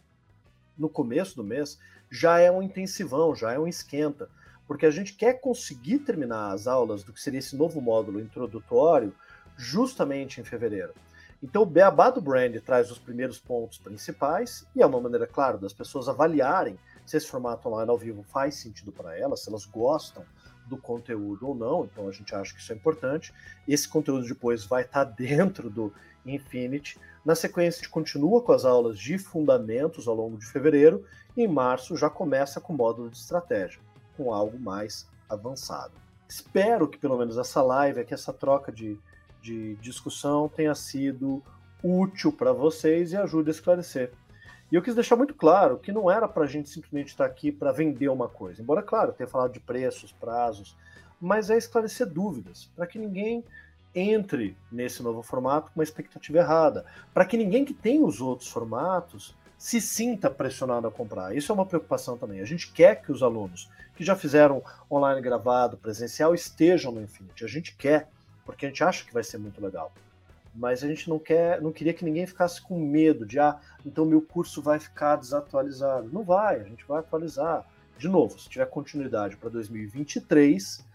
[0.78, 1.80] no começo do mês,
[2.12, 4.30] já é um intensivão, já é um esquenta,
[4.68, 9.16] porque a gente quer conseguir terminar as aulas do que seria esse novo módulo introdutório
[9.58, 10.94] justamente em fevereiro.
[11.42, 15.58] Então, o Beabá do Brand traz os primeiros pontos principais e é uma maneira, claro,
[15.58, 19.66] das pessoas avaliarem se esse formato online ao vivo faz sentido para elas, se elas
[19.66, 20.24] gostam
[20.68, 21.86] do conteúdo ou não.
[21.86, 23.34] Então, a gente acha que isso é importante.
[23.68, 25.94] Esse conteúdo depois vai estar dentro do
[26.26, 27.00] Infinity.
[27.26, 31.06] Na sequência, a gente continua com as aulas de fundamentos ao longo de fevereiro
[31.36, 33.82] e em março já começa com o módulo de estratégia,
[34.16, 35.94] com algo mais avançado.
[36.28, 39.00] Espero que pelo menos essa live, aqui, essa troca de,
[39.42, 41.44] de discussão tenha sido
[41.84, 44.12] útil para vocês e ajude a esclarecer.
[44.74, 47.52] E eu quis deixar muito claro que não era para a gente simplesmente estar aqui
[47.52, 50.76] para vender uma coisa, embora, claro, tenha falado de preços, prazos,
[51.22, 53.44] mas é esclarecer dúvidas, para que ninguém
[53.94, 58.50] entre nesse novo formato com uma expectativa errada, para que ninguém que tem os outros
[58.50, 61.38] formatos se sinta pressionado a comprar.
[61.38, 62.42] Isso é uma preocupação também.
[62.42, 67.46] A gente quer que os alunos que já fizeram online gravado, presencial, estejam no Infinity.
[67.46, 68.10] A gente quer,
[68.44, 69.92] porque a gente acha que vai ser muito legal.
[70.56, 74.06] Mas a gente não quer, não queria que ninguém ficasse com medo de ah, então
[74.06, 76.10] meu curso vai ficar desatualizado.
[76.12, 77.66] Não vai, a gente vai atualizar.
[77.98, 80.86] De novo, se tiver continuidade para 2023,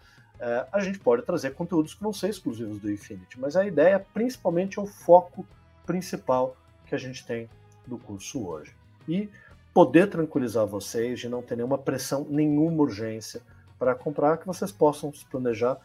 [0.40, 3.98] é, a gente pode trazer conteúdos que não são exclusivos do Infinity, mas a ideia
[4.14, 5.44] principalmente é o foco
[5.84, 6.56] principal
[6.86, 7.48] que a gente tem
[7.86, 8.74] do curso hoje.
[9.08, 9.28] E
[9.74, 13.40] poder tranquilizar vocês de não ter nenhuma pressão, nenhuma urgência
[13.78, 15.78] para comprar, que vocês possam se planejar,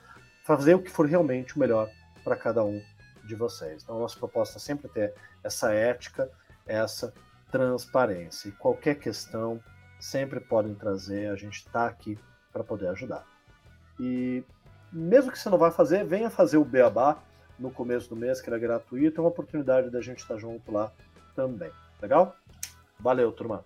[0.44, 1.90] fazer o que for realmente o melhor
[2.24, 2.82] para cada um
[3.24, 3.84] de vocês.
[3.84, 5.14] Então, a nossa proposta é sempre ter
[5.44, 6.30] essa ética,
[6.66, 7.14] essa
[7.52, 8.50] transparência.
[8.50, 9.62] E qualquer questão,
[10.00, 12.18] sempre podem trazer, a gente está aqui
[12.52, 13.26] para poder ajudar.
[14.00, 14.44] E
[14.92, 17.18] mesmo que você não vá fazer, venha fazer o Beabá
[17.58, 20.92] no começo do mês, que era gratuito, é uma oportunidade da gente estar junto lá
[21.36, 21.72] também.
[22.02, 22.36] Legal?
[23.00, 23.64] Valeu, turma!